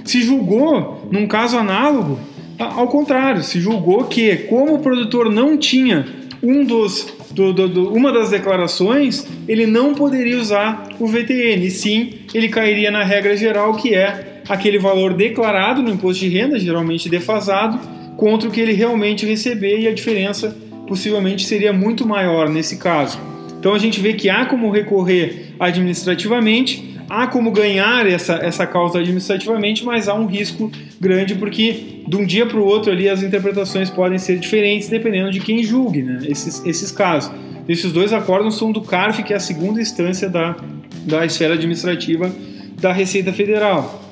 se 0.06 0.22
julgou, 0.22 1.06
num 1.12 1.28
caso 1.28 1.58
análogo, 1.58 2.18
ao 2.58 2.88
contrário, 2.88 3.44
se 3.44 3.60
julgou 3.60 4.06
que, 4.06 4.36
como 4.50 4.76
o 4.76 4.80
produtor 4.80 5.32
não 5.32 5.58
tinha 5.58 6.06
um 6.42 6.64
dos, 6.64 7.14
do, 7.32 7.52
do, 7.54 7.68
do, 7.68 7.94
uma 7.94 8.12
das 8.12 8.30
declarações, 8.30 9.28
ele 9.48 9.66
não 9.66 9.94
poderia 9.94 10.38
usar 10.38 10.90
o 11.00 11.08
VTN, 11.08 11.70
sim, 11.70 12.14
ele 12.34 12.50
cairia 12.50 12.92
na 12.92 13.04
regra 13.04 13.36
geral 13.36 13.76
que 13.76 13.94
é 13.94 14.42
aquele 14.48 14.78
valor 14.78 15.14
declarado 15.14 15.82
no 15.82 15.92
imposto 15.92 16.24
de 16.24 16.30
renda, 16.30 16.60
geralmente 16.60 17.10
defasado, 17.10 17.80
contra 18.16 18.48
o 18.48 18.52
que 18.52 18.62
ele 18.62 18.74
realmente 18.74 19.26
receber 19.26 19.80
e 19.80 19.88
a 19.88 19.94
diferença 19.94 20.56
possivelmente 20.88 21.46
seria 21.46 21.74
muito 21.74 22.08
maior 22.08 22.50
nesse 22.50 22.78
caso. 22.78 23.20
Então 23.60 23.74
a 23.74 23.80
gente 23.80 24.00
vê 24.00 24.14
que 24.14 24.30
há 24.30 24.46
como 24.46 24.70
recorrer 24.70 25.54
administrativamente, 25.60 26.95
há 27.10 27.28
como 27.28 27.52
ganhar 27.52 28.08
essa, 28.08 28.34
essa 28.36 28.66
causa 28.66 29.00
administrativamente, 29.00 29.84
mas 29.84 30.08
há 30.08 30.14
um 30.14 30.26
risco 30.26 30.72
grande 31.00 31.36
porque 31.36 32.02
de 32.08 32.16
um 32.16 32.26
dia 32.26 32.46
para 32.46 32.58
o 32.58 32.66
outro 32.66 32.92
ali 32.92 33.10
as 33.10 33.24
interpretações 33.24 33.90
podem 33.90 34.18
ser 34.18 34.40
diferentes 34.40 34.90
dependendo 34.90 35.32
de 35.32 35.40
quem 35.40 35.64
julgue 35.64 36.04
né, 36.04 36.20
esses, 36.28 36.64
esses 36.66 36.92
casos. 36.92 37.32
Esses 37.68 37.92
dois 37.92 38.14
acordos 38.14 38.58
são 38.58 38.72
do 38.72 38.82
CARF, 38.82 39.24
que 39.24 39.34
é 39.34 39.38
a 39.38 39.40
segunda 39.40 39.82
instância 39.82 40.30
da, 40.30 40.56
da 41.04 41.26
esfera 41.26 41.56
administrativa 41.56 42.32
da 42.80 42.92
Receita 42.92 43.34
Federal. 43.34 44.04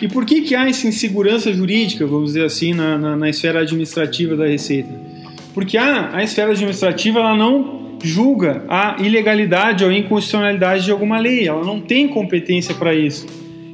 E 0.00 0.08
por 0.08 0.26
que, 0.26 0.42
que 0.42 0.54
há 0.54 0.68
essa 0.68 0.86
insegurança 0.86 1.52
jurídica, 1.52 2.06
vamos 2.06 2.32
dizer 2.32 2.44
assim, 2.44 2.74
na, 2.74 2.98
na, 2.98 3.16
na 3.16 3.30
esfera 3.30 3.60
administrativa 3.60 4.36
da 4.36 4.46
Receita? 4.46 4.90
Porque 5.54 5.78
a, 5.78 6.14
a 6.16 6.22
esfera 6.22 6.50
administrativa 6.50 7.20
ela 7.20 7.34
não 7.34 7.83
julga 8.04 8.64
a 8.68 8.96
ilegalidade 9.00 9.82
ou 9.82 9.90
inconstitucionalidade 9.90 10.84
de 10.84 10.90
alguma 10.90 11.18
lei, 11.18 11.48
ela 11.48 11.64
não 11.64 11.80
tem 11.80 12.06
competência 12.06 12.74
para 12.74 12.94
isso. 12.94 13.26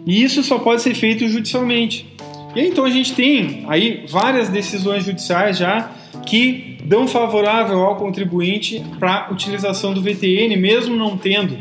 E 0.06 0.22
isso 0.22 0.42
só 0.44 0.58
pode 0.58 0.82
ser 0.82 0.94
feito 0.94 1.28
judicialmente. 1.28 2.06
E 2.54 2.60
então 2.60 2.84
a 2.84 2.90
gente 2.90 3.12
tem 3.12 3.64
aí 3.68 4.04
várias 4.08 4.48
decisões 4.48 5.04
judiciais 5.04 5.58
já 5.58 5.90
que 6.24 6.78
dão 6.84 7.08
favorável 7.08 7.80
ao 7.80 7.96
contribuinte 7.96 8.82
para 8.98 9.28
utilização 9.32 9.92
do 9.92 10.00
VTN, 10.00 10.56
mesmo 10.56 10.96
não 10.96 11.16
tendo 11.16 11.56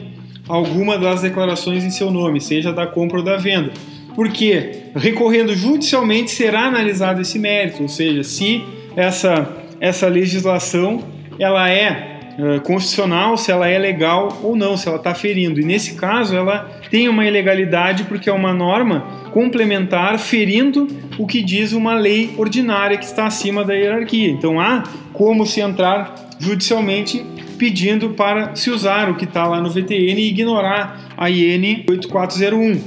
alguma 0.47 0.97
das 0.97 1.21
declarações 1.21 1.83
em 1.83 1.89
seu 1.89 2.11
nome, 2.11 2.39
seja 2.39 2.71
da 2.71 2.85
compra 2.85 3.17
ou 3.17 3.23
da 3.23 3.35
venda. 3.35 3.71
Porque 4.15 4.83
recorrendo 4.95 5.55
judicialmente 5.55 6.29
será 6.31 6.65
analisado 6.65 7.21
esse 7.21 7.39
mérito, 7.39 7.83
ou 7.83 7.89
seja, 7.89 8.23
se 8.23 8.63
essa, 8.95 9.57
essa 9.79 10.07
legislação 10.07 11.03
ela 11.39 11.69
é 11.69 12.18
uh, 12.39 12.61
constitucional, 12.61 13.37
se 13.37 13.51
ela 13.51 13.67
é 13.67 13.77
legal 13.77 14.39
ou 14.41 14.55
não, 14.55 14.77
se 14.77 14.87
ela 14.87 14.97
está 14.97 15.13
ferindo. 15.13 15.59
E 15.59 15.65
nesse 15.65 15.95
caso, 15.95 16.35
ela 16.35 16.69
tem 16.89 17.09
uma 17.09 17.25
ilegalidade 17.25 18.05
porque 18.05 18.29
é 18.29 18.33
uma 18.33 18.53
norma 18.53 19.19
complementar 19.31 20.17
ferindo 20.17 20.87
o 21.17 21.27
que 21.27 21.43
diz 21.43 21.73
uma 21.73 21.93
lei 21.93 22.33
ordinária 22.37 22.97
que 22.97 23.05
está 23.05 23.27
acima 23.27 23.63
da 23.63 23.73
hierarquia. 23.73 24.29
Então 24.29 24.59
há 24.59 24.83
como 25.13 25.45
se 25.45 25.59
entrar 25.59 26.15
judicialmente 26.39 27.23
pedindo 27.57 28.11
para 28.11 28.55
se 28.55 28.71
usar 28.71 29.09
o 29.09 29.15
que 29.15 29.25
está 29.25 29.45
lá 29.45 29.59
no 29.59 29.69
VTN 29.69 30.19
e 30.19 30.29
ignorar 30.29 31.13
a 31.17 31.29
IN 31.29 31.83
8401. 31.89 32.81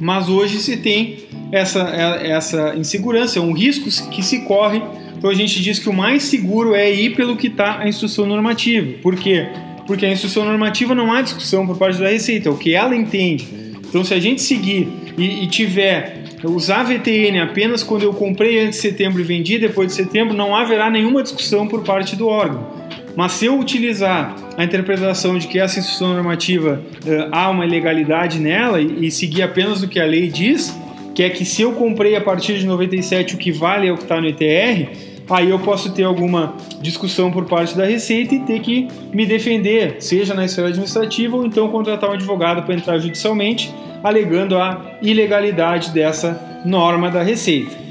Mas 0.00 0.28
hoje 0.28 0.58
se 0.58 0.76
tem 0.76 1.28
essa, 1.50 1.80
essa 1.80 2.74
insegurança, 2.76 3.38
é 3.38 3.42
um 3.42 3.52
risco 3.52 3.88
que 4.10 4.22
se 4.22 4.40
corre 4.40 4.82
então 5.18 5.28
a 5.28 5.34
gente 5.34 5.60
diz 5.60 5.80
que 5.80 5.88
o 5.88 5.92
mais 5.92 6.22
seguro 6.22 6.76
é 6.76 6.90
ir 6.90 7.16
pelo 7.16 7.36
que 7.36 7.48
está 7.48 7.80
a 7.80 7.88
instrução 7.88 8.24
normativa. 8.24 8.98
Por 9.02 9.16
quê? 9.16 9.48
Porque 9.84 10.06
a 10.06 10.10
instrução 10.10 10.44
normativa 10.44 10.94
não 10.94 11.12
há 11.12 11.20
discussão 11.20 11.66
por 11.66 11.76
parte 11.76 11.98
da 11.98 12.08
Receita, 12.08 12.48
é 12.48 12.52
o 12.52 12.56
que 12.56 12.72
ela 12.72 12.94
entende. 12.94 13.48
Então 13.88 14.04
se 14.04 14.14
a 14.14 14.20
gente 14.20 14.40
seguir 14.40 14.88
e, 15.18 15.42
e 15.42 15.46
tiver 15.48 16.22
usar 16.44 16.84
VTN 16.84 17.40
apenas 17.40 17.82
quando 17.82 18.04
eu 18.04 18.14
comprei 18.14 18.60
antes 18.60 18.80
de 18.80 18.88
setembro 18.88 19.20
e 19.20 19.24
vendi 19.24 19.58
depois 19.58 19.88
de 19.88 19.94
setembro, 19.94 20.36
não 20.36 20.54
haverá 20.54 20.88
nenhuma 20.88 21.20
discussão 21.20 21.66
por 21.66 21.82
parte 21.82 22.14
do 22.14 22.28
órgão. 22.28 22.78
Mas 23.16 23.32
se 23.32 23.46
eu 23.46 23.58
utilizar 23.58 24.36
a 24.56 24.62
interpretação 24.62 25.36
de 25.36 25.48
que 25.48 25.58
essa 25.58 25.80
instrução 25.80 26.14
normativa 26.14 26.80
uh, 27.04 27.28
há 27.32 27.50
uma 27.50 27.66
ilegalidade 27.66 28.38
nela 28.38 28.80
e, 28.80 29.06
e, 29.06 29.10
seguir 29.10 29.42
apenas 29.42 29.82
o 29.82 29.88
que 29.88 29.98
a 29.98 30.04
lei 30.04 30.28
diz, 30.28 30.72
que 31.12 31.24
é 31.24 31.30
que 31.30 31.44
se 31.44 31.62
eu 31.62 31.72
comprei 31.72 32.14
a 32.14 32.20
partir 32.20 32.60
de 32.60 32.64
97 32.64 33.34
o 33.34 33.38
que 33.38 33.50
vale 33.50 33.88
é 33.88 33.92
o 33.92 33.96
que 33.96 34.04
está 34.04 34.20
no 34.20 34.28
ETR, 34.28 35.07
aí 35.28 35.50
eu 35.50 35.58
posso 35.58 35.92
ter 35.92 36.04
alguma 36.04 36.54
discussão 36.80 37.30
por 37.30 37.44
parte 37.44 37.76
da 37.76 37.84
Receita 37.84 38.34
e 38.34 38.40
ter 38.40 38.60
que 38.60 38.88
me 39.12 39.26
defender, 39.26 39.96
seja 40.00 40.34
na 40.34 40.44
esfera 40.44 40.68
administrativa 40.68 41.36
ou 41.36 41.44
então 41.44 41.68
contratar 41.68 42.10
um 42.10 42.14
advogado 42.14 42.62
para 42.62 42.74
entrar 42.74 42.98
judicialmente, 42.98 43.72
alegando 44.02 44.56
a 44.56 44.98
ilegalidade 45.02 45.90
dessa 45.90 46.62
norma 46.64 47.10
da 47.10 47.22
Receita. 47.22 47.88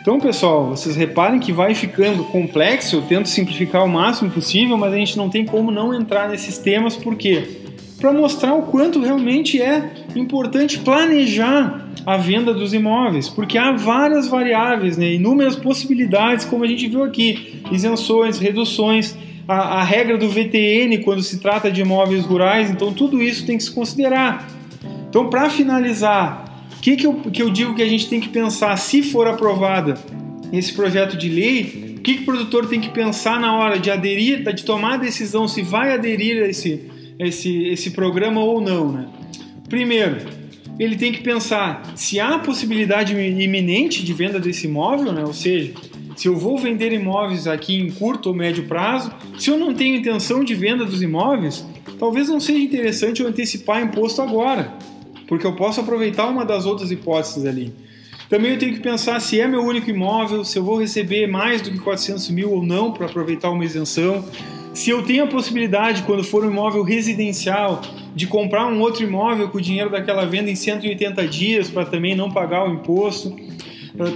Então, 0.00 0.18
pessoal, 0.18 0.68
vocês 0.68 0.96
reparem 0.96 1.38
que 1.38 1.52
vai 1.52 1.74
ficando 1.74 2.24
complexo, 2.24 2.96
eu 2.96 3.02
tento 3.02 3.28
simplificar 3.28 3.84
o 3.84 3.88
máximo 3.88 4.30
possível, 4.30 4.76
mas 4.78 4.92
a 4.92 4.96
gente 4.96 5.18
não 5.18 5.28
tem 5.28 5.44
como 5.44 5.70
não 5.70 5.92
entrar 5.92 6.30
nesses 6.30 6.56
temas, 6.56 6.96
por 6.96 7.14
quê? 7.14 7.60
Para 8.00 8.12
mostrar 8.12 8.54
o 8.54 8.62
quanto 8.62 9.02
realmente 9.02 9.60
é 9.60 9.90
importante 10.16 10.78
planejar 10.78 11.87
a 12.06 12.16
venda 12.16 12.54
dos 12.54 12.72
imóveis, 12.72 13.28
porque 13.28 13.58
há 13.58 13.72
várias 13.72 14.28
variáveis, 14.28 14.96
né, 14.96 15.12
inúmeras 15.12 15.56
possibilidades, 15.56 16.44
como 16.44 16.64
a 16.64 16.66
gente 16.66 16.86
viu 16.88 17.02
aqui, 17.02 17.62
isenções, 17.70 18.38
reduções, 18.38 19.16
a, 19.46 19.80
a 19.80 19.82
regra 19.82 20.18
do 20.18 20.28
VTN 20.28 20.98
quando 20.98 21.22
se 21.22 21.38
trata 21.38 21.70
de 21.70 21.80
imóveis 21.80 22.24
rurais, 22.24 22.70
então 22.70 22.92
tudo 22.92 23.22
isso 23.22 23.46
tem 23.46 23.56
que 23.56 23.64
se 23.64 23.70
considerar. 23.70 24.46
Então, 25.08 25.30
para 25.30 25.48
finalizar, 25.48 26.66
o 26.76 26.80
que, 26.80 26.96
que, 26.96 27.06
eu, 27.06 27.14
que 27.14 27.42
eu 27.42 27.50
digo 27.50 27.74
que 27.74 27.82
a 27.82 27.88
gente 27.88 28.08
tem 28.08 28.20
que 28.20 28.28
pensar 28.28 28.76
se 28.76 29.02
for 29.02 29.26
aprovada 29.26 29.94
esse 30.52 30.72
projeto 30.72 31.16
de 31.16 31.28
lei? 31.28 31.96
O 31.98 32.00
que, 32.00 32.14
que 32.14 32.22
o 32.22 32.24
produtor 32.24 32.66
tem 32.66 32.80
que 32.80 32.90
pensar 32.90 33.40
na 33.40 33.56
hora 33.56 33.78
de 33.78 33.90
aderir, 33.90 34.44
de 34.54 34.64
tomar 34.64 34.94
a 34.94 34.96
decisão 34.98 35.48
se 35.48 35.62
vai 35.62 35.92
aderir 35.92 36.42
a 36.42 36.46
esse, 36.46 36.88
esse, 37.18 37.64
esse 37.64 37.90
programa 37.90 38.42
ou 38.42 38.60
não? 38.60 38.92
Né? 38.92 39.06
Primeiro, 39.68 40.18
ele 40.78 40.96
tem 40.96 41.12
que 41.12 41.22
pensar 41.22 41.92
se 41.94 42.20
há 42.20 42.38
possibilidade 42.38 43.12
iminente 43.14 44.04
de 44.04 44.12
venda 44.12 44.38
desse 44.38 44.66
imóvel, 44.66 45.12
né? 45.12 45.24
ou 45.24 45.34
seja, 45.34 45.72
se 46.16 46.28
eu 46.28 46.36
vou 46.36 46.58
vender 46.58 46.92
imóveis 46.92 47.46
aqui 47.46 47.78
em 47.78 47.90
curto 47.90 48.28
ou 48.28 48.34
médio 48.34 48.64
prazo, 48.64 49.12
se 49.38 49.50
eu 49.50 49.58
não 49.58 49.74
tenho 49.74 49.96
intenção 49.96 50.44
de 50.44 50.54
venda 50.54 50.84
dos 50.84 51.02
imóveis, 51.02 51.66
talvez 51.98 52.28
não 52.28 52.40
seja 52.40 52.58
interessante 52.58 53.22
eu 53.22 53.28
antecipar 53.28 53.82
imposto 53.82 54.22
agora 54.22 54.76
porque 55.28 55.46
eu 55.46 55.54
posso 55.54 55.80
aproveitar 55.80 56.26
uma 56.26 56.44
das 56.44 56.64
outras 56.64 56.90
hipóteses 56.90 57.44
ali. 57.44 57.72
Também 58.28 58.52
eu 58.52 58.58
tenho 58.58 58.74
que 58.74 58.80
pensar 58.80 59.20
se 59.20 59.40
é 59.40 59.46
meu 59.46 59.62
único 59.62 59.88
imóvel, 59.88 60.44
se 60.44 60.58
eu 60.58 60.64
vou 60.64 60.78
receber 60.78 61.26
mais 61.26 61.62
do 61.62 61.70
que 61.70 61.78
400 61.78 62.30
mil 62.30 62.50
ou 62.50 62.62
não 62.62 62.92
para 62.92 63.06
aproveitar 63.06 63.50
uma 63.50 63.64
isenção, 63.64 64.24
se 64.74 64.90
eu 64.90 65.02
tenho 65.02 65.24
a 65.24 65.26
possibilidade, 65.26 66.02
quando 66.02 66.22
for 66.22 66.44
um 66.44 66.50
imóvel 66.50 66.82
residencial, 66.82 67.82
de 68.14 68.26
comprar 68.26 68.66
um 68.66 68.80
outro 68.80 69.04
imóvel 69.04 69.48
com 69.48 69.58
o 69.58 69.60
dinheiro 69.60 69.90
daquela 69.90 70.24
venda 70.24 70.50
em 70.50 70.54
180 70.54 71.26
dias 71.26 71.70
para 71.70 71.84
também 71.84 72.14
não 72.14 72.30
pagar 72.30 72.68
o 72.68 72.74
imposto. 72.74 73.36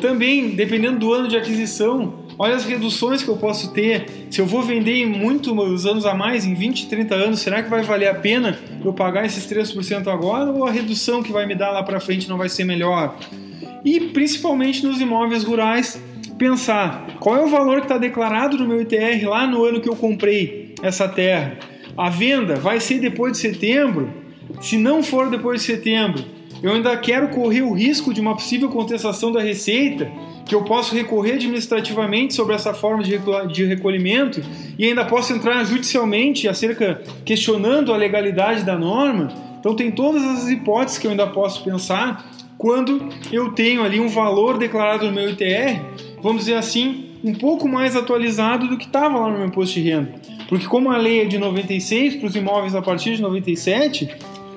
Também, 0.00 0.50
dependendo 0.50 0.98
do 0.98 1.12
ano 1.12 1.28
de 1.28 1.36
aquisição, 1.36 2.14
olha 2.38 2.54
as 2.54 2.64
reduções 2.64 3.22
que 3.22 3.28
eu 3.28 3.36
posso 3.36 3.72
ter. 3.72 4.26
Se 4.30 4.40
eu 4.40 4.46
vou 4.46 4.62
vender 4.62 4.94
em 4.94 5.06
muitos 5.06 5.86
anos 5.86 6.06
a 6.06 6.14
mais, 6.14 6.44
em 6.44 6.54
20, 6.54 6.86
30 6.86 7.14
anos, 7.14 7.40
será 7.40 7.62
que 7.62 7.68
vai 7.68 7.82
valer 7.82 8.08
a 8.08 8.14
pena 8.14 8.58
eu 8.84 8.92
pagar 8.92 9.26
esses 9.26 9.44
3% 9.46 10.06
agora 10.06 10.50
ou 10.50 10.64
a 10.64 10.70
redução 10.70 11.22
que 11.22 11.32
vai 11.32 11.46
me 11.46 11.54
dar 11.54 11.70
lá 11.70 11.82
para 11.82 11.98
frente 11.98 12.28
não 12.28 12.38
vai 12.38 12.48
ser 12.48 12.64
melhor? 12.64 13.16
E 13.84 13.98
principalmente 13.98 14.86
nos 14.86 15.00
imóveis 15.00 15.42
rurais, 15.42 16.00
pensar 16.42 17.06
qual 17.20 17.36
é 17.36 17.44
o 17.44 17.46
valor 17.46 17.76
que 17.76 17.84
está 17.84 17.96
declarado 17.96 18.58
no 18.58 18.66
meu 18.66 18.82
ITR 18.82 19.28
lá 19.28 19.46
no 19.46 19.64
ano 19.64 19.80
que 19.80 19.88
eu 19.88 19.94
comprei 19.94 20.74
essa 20.82 21.06
terra. 21.06 21.56
A 21.96 22.10
venda 22.10 22.56
vai 22.56 22.80
ser 22.80 22.98
depois 22.98 23.34
de 23.34 23.38
setembro? 23.38 24.12
Se 24.60 24.76
não 24.76 25.04
for 25.04 25.30
depois 25.30 25.60
de 25.60 25.66
setembro, 25.66 26.24
eu 26.60 26.72
ainda 26.72 26.96
quero 26.96 27.28
correr 27.28 27.62
o 27.62 27.72
risco 27.72 28.12
de 28.12 28.20
uma 28.20 28.34
possível 28.34 28.68
contestação 28.70 29.30
da 29.30 29.40
receita 29.40 30.10
que 30.44 30.52
eu 30.52 30.64
posso 30.64 30.96
recorrer 30.96 31.34
administrativamente 31.34 32.34
sobre 32.34 32.56
essa 32.56 32.74
forma 32.74 33.04
de 33.04 33.64
recolhimento 33.64 34.42
e 34.76 34.84
ainda 34.84 35.04
posso 35.04 35.32
entrar 35.32 35.62
judicialmente 35.62 36.48
acerca 36.48 37.02
questionando 37.24 37.94
a 37.94 37.96
legalidade 37.96 38.64
da 38.64 38.76
norma. 38.76 39.28
Então 39.60 39.76
tem 39.76 39.92
todas 39.92 40.24
as 40.24 40.48
hipóteses 40.48 40.98
que 40.98 41.06
eu 41.06 41.12
ainda 41.12 41.28
posso 41.28 41.62
pensar 41.62 42.28
quando 42.58 43.08
eu 43.32 43.52
tenho 43.52 43.82
ali 43.82 43.98
um 43.98 44.08
valor 44.08 44.56
declarado 44.56 45.06
no 45.06 45.12
meu 45.12 45.30
ITR, 45.30 45.80
vamos 46.22 46.44
dizer 46.44 46.54
assim, 46.54 47.06
um 47.24 47.34
pouco 47.34 47.68
mais 47.68 47.96
atualizado 47.96 48.68
do 48.68 48.78
que 48.78 48.86
estava 48.86 49.18
lá 49.18 49.30
no 49.30 49.38
meu 49.38 49.46
imposto 49.46 49.74
de 49.74 49.82
renda. 49.82 50.14
Porque 50.48 50.66
como 50.66 50.90
a 50.90 50.96
lei 50.96 51.22
é 51.22 51.24
de 51.24 51.38
96 51.38 52.16
para 52.16 52.26
os 52.26 52.36
imóveis 52.36 52.74
a 52.74 52.82
partir 52.82 53.16
de 53.16 53.22
97, 53.22 54.08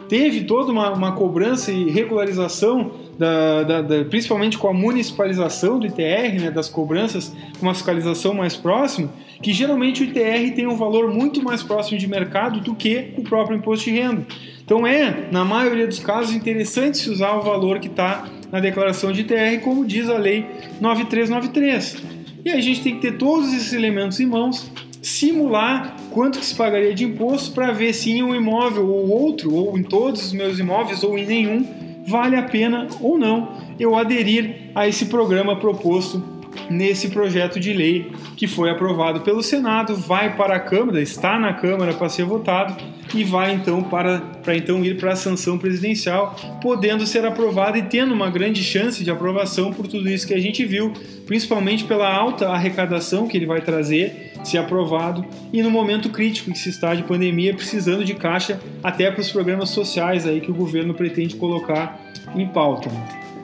teve 0.08 0.44
toda 0.44 0.72
uma, 0.72 0.92
uma 0.92 1.12
cobrança 1.14 1.72
e 1.72 1.90
regularização, 1.90 2.92
da, 3.18 3.64
da, 3.64 3.82
da, 3.82 4.06
principalmente 4.06 4.58
com 4.58 4.68
a 4.68 4.74
municipalização 4.74 5.80
do 5.80 5.88
ITR, 5.88 6.42
né, 6.42 6.52
das 6.52 6.68
cobranças 6.68 7.34
com 7.58 7.66
uma 7.66 7.74
fiscalização 7.74 8.34
mais 8.34 8.58
próxima, 8.58 9.10
que 9.42 9.54
geralmente 9.54 10.04
o 10.04 10.06
ITR 10.06 10.54
tem 10.54 10.68
um 10.68 10.76
valor 10.76 11.14
muito 11.14 11.42
mais 11.42 11.64
próximo 11.64 11.98
de 11.98 12.08
mercado 12.08 12.60
do 12.60 12.76
que 12.76 13.14
o 13.18 13.24
próprio 13.24 13.58
imposto 13.58 13.86
de 13.86 13.92
renda. 13.92 14.26
Então 14.64 14.86
é, 14.86 15.30
na 15.32 15.46
maioria 15.46 15.88
dos 15.88 16.00
casos, 16.00 16.36
interessante 16.36 16.98
se 16.98 17.10
usar 17.10 17.36
o 17.36 17.42
valor 17.42 17.80
que 17.80 17.88
está 17.88 18.26
na 18.52 18.60
declaração 18.60 19.12
de 19.12 19.22
ITR, 19.22 19.62
como 19.64 19.86
diz 19.86 20.10
a 20.10 20.18
lei 20.18 20.46
9393. 20.80 21.98
E 22.44 22.50
aí 22.52 22.58
a 22.58 22.62
gente 22.62 22.82
tem 22.82 22.96
que 22.96 23.02
ter 23.02 23.18
todos 23.18 23.54
esses 23.54 23.74
elementos 23.74 24.20
em 24.20 24.26
mãos 24.26 24.72
simular 25.02 25.96
quanto 26.10 26.40
que 26.40 26.46
se 26.46 26.56
pagaria 26.56 26.94
de 26.94 27.06
imposto 27.06 27.54
para 27.54 27.72
ver 27.72 27.94
se 27.94 28.12
em 28.12 28.24
um 28.24 28.34
imóvel 28.34 28.88
ou 28.88 29.08
outro, 29.08 29.54
ou 29.54 29.78
em 29.78 29.84
todos 29.84 30.26
os 30.26 30.34
meus 30.34 30.58
imóveis 30.58 31.04
ou 31.04 31.18
em 31.18 31.26
nenhum, 31.26 32.04
vale 32.08 32.36
a 32.36 32.44
pena 32.44 32.88
ou 33.02 33.18
não 33.18 33.54
eu 33.80 33.96
aderir 33.96 34.72
a 34.74 34.88
esse 34.88 35.06
programa 35.06 35.56
proposto 35.58 36.24
nesse 36.70 37.10
projeto 37.10 37.60
de 37.60 37.74
lei 37.74 38.12
que 38.36 38.48
foi 38.48 38.70
aprovado 38.70 39.22
pelo 39.22 39.44
Senado, 39.44 39.96
vai 39.96 40.36
para 40.36 40.56
a 40.56 40.60
Câmara, 40.60 41.02
está 41.02 41.38
na 41.38 41.54
Câmara 41.54 41.94
para 41.94 42.10
ser 42.10 42.26
votado 42.26 42.76
e 43.14 43.24
vai 43.24 43.54
então 43.54 43.84
para, 43.84 44.20
para 44.20 44.56
então 44.56 44.84
ir 44.84 44.98
para 44.98 45.14
a 45.14 45.16
sanção 45.16 45.58
presidencial, 45.58 46.36
podendo 46.62 47.06
ser 47.06 47.26
aprovado 47.26 47.78
e 47.78 47.84
tendo 47.84 48.14
uma 48.14 48.30
grande 48.30 48.64
chance 48.64 49.04
de 49.04 49.12
aprovação 49.12 49.72
por 49.72 49.88
tudo 49.88 50.10
isso 50.10 50.28
que 50.28 50.34
a 50.34 50.40
gente 50.40 50.66
viu, 50.66 50.94
principalmente 51.26 51.84
pela 51.84 52.12
alta 52.12 52.50
arrecadação 52.50 53.28
que 53.28 53.38
ele 53.38 53.46
vai 53.46 53.62
trazer, 53.62 54.34
se 54.44 54.58
aprovado, 54.58 55.26
e 55.52 55.62
no 55.62 55.72
momento 55.72 56.10
crítico 56.10 56.52
que 56.52 56.58
se 56.58 56.70
está 56.70 56.94
de 56.94 57.04
pandemia, 57.04 57.54
precisando 57.54 58.04
de 58.04 58.14
caixa 58.14 58.60
até 58.84 59.10
para 59.10 59.22
os 59.22 59.32
programas 59.32 59.70
sociais 59.70 60.28
aí 60.28 60.42
que 60.42 60.52
o 60.52 60.54
governo 60.54 60.94
pretende 60.94 61.36
colocar 61.36 62.00
em 62.36 62.48
pauta. 62.48 62.90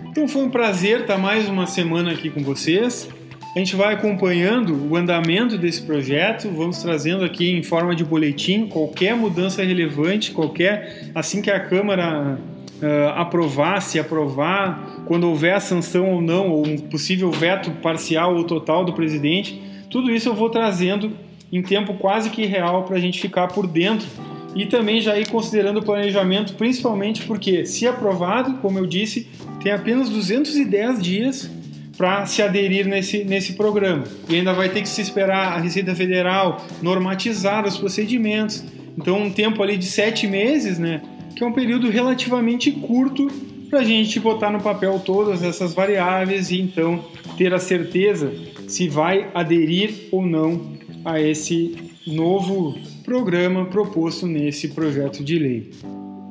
Então 0.05 0.27
foi 0.27 0.43
um 0.43 0.49
prazer 0.49 1.01
estar 1.01 1.17
mais 1.17 1.47
uma 1.47 1.65
semana 1.65 2.11
aqui 2.11 2.29
com 2.29 2.43
vocês. 2.43 3.09
A 3.53 3.59
gente 3.59 3.75
vai 3.75 3.93
acompanhando 3.93 4.89
o 4.89 4.95
andamento 4.95 5.57
desse 5.57 5.81
projeto, 5.81 6.49
vamos 6.49 6.81
trazendo 6.81 7.25
aqui 7.25 7.51
em 7.51 7.61
forma 7.61 7.93
de 7.93 8.05
boletim 8.05 8.65
qualquer 8.65 9.13
mudança 9.13 9.61
relevante, 9.61 10.31
qualquer 10.31 11.11
assim 11.13 11.41
que 11.41 11.51
a 11.51 11.59
Câmara 11.59 12.39
uh, 12.81 13.09
aprovar, 13.19 13.81
se 13.81 13.99
aprovar, 13.99 15.03
quando 15.05 15.27
houver 15.27 15.53
a 15.53 15.59
sanção 15.59 16.13
ou 16.13 16.21
não, 16.21 16.49
ou 16.49 16.65
um 16.65 16.77
possível 16.77 17.29
veto 17.29 17.71
parcial 17.81 18.37
ou 18.37 18.45
total 18.45 18.85
do 18.85 18.93
presidente, 18.93 19.61
tudo 19.89 20.09
isso 20.09 20.29
eu 20.29 20.33
vou 20.33 20.49
trazendo 20.49 21.11
em 21.51 21.61
tempo 21.61 21.95
quase 21.95 22.29
que 22.29 22.45
real 22.45 22.85
para 22.85 22.95
a 22.95 22.99
gente 23.01 23.19
ficar 23.19 23.49
por 23.49 23.67
dentro 23.67 24.07
e 24.55 24.65
também 24.65 25.01
já 25.01 25.19
ir 25.19 25.27
considerando 25.27 25.81
o 25.81 25.83
planejamento, 25.83 26.53
principalmente 26.53 27.23
porque, 27.23 27.65
se 27.65 27.85
aprovado, 27.85 28.59
como 28.59 28.79
eu 28.79 28.87
disse, 28.87 29.27
tem 29.61 29.73
apenas 29.73 30.07
210 30.07 31.03
dias 31.03 31.60
para 32.01 32.25
se 32.25 32.41
aderir 32.41 32.87
nesse, 32.87 33.23
nesse 33.23 33.53
programa. 33.53 34.05
E 34.27 34.33
ainda 34.33 34.53
vai 34.53 34.69
ter 34.69 34.81
que 34.81 34.89
se 34.89 35.03
esperar 35.03 35.53
a 35.53 35.59
Receita 35.59 35.93
Federal 35.93 36.65
normatizar 36.81 37.63
os 37.63 37.77
procedimentos. 37.77 38.63
Então, 38.97 39.21
um 39.21 39.29
tempo 39.29 39.61
ali 39.61 39.77
de 39.77 39.85
sete 39.85 40.25
meses, 40.25 40.79
né? 40.79 41.03
Que 41.35 41.43
é 41.43 41.47
um 41.47 41.51
período 41.53 41.91
relativamente 41.91 42.71
curto 42.71 43.27
para 43.69 43.81
a 43.81 43.83
gente 43.83 44.19
botar 44.19 44.49
no 44.49 44.59
papel 44.59 44.99
todas 45.05 45.43
essas 45.43 45.75
variáveis 45.75 46.49
e 46.49 46.59
então 46.59 47.05
ter 47.37 47.53
a 47.53 47.59
certeza 47.59 48.33
se 48.67 48.89
vai 48.89 49.29
aderir 49.35 50.07
ou 50.11 50.25
não 50.25 50.71
a 51.05 51.21
esse 51.21 51.75
novo 52.07 52.79
programa 53.05 53.65
proposto 53.65 54.25
nesse 54.25 54.69
projeto 54.69 55.23
de 55.23 55.37
lei. 55.37 55.69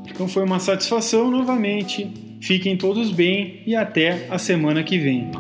Então 0.09 0.27
foi 0.27 0.43
uma 0.43 0.59
satisfação 0.59 1.31
novamente. 1.31 2.30
Fiquem 2.41 2.77
todos 2.77 3.11
bem 3.11 3.63
e 3.67 3.77
até 3.77 4.27
a 4.31 4.39
semana 4.39 4.83
que 4.83 4.99
vem. 4.99 5.31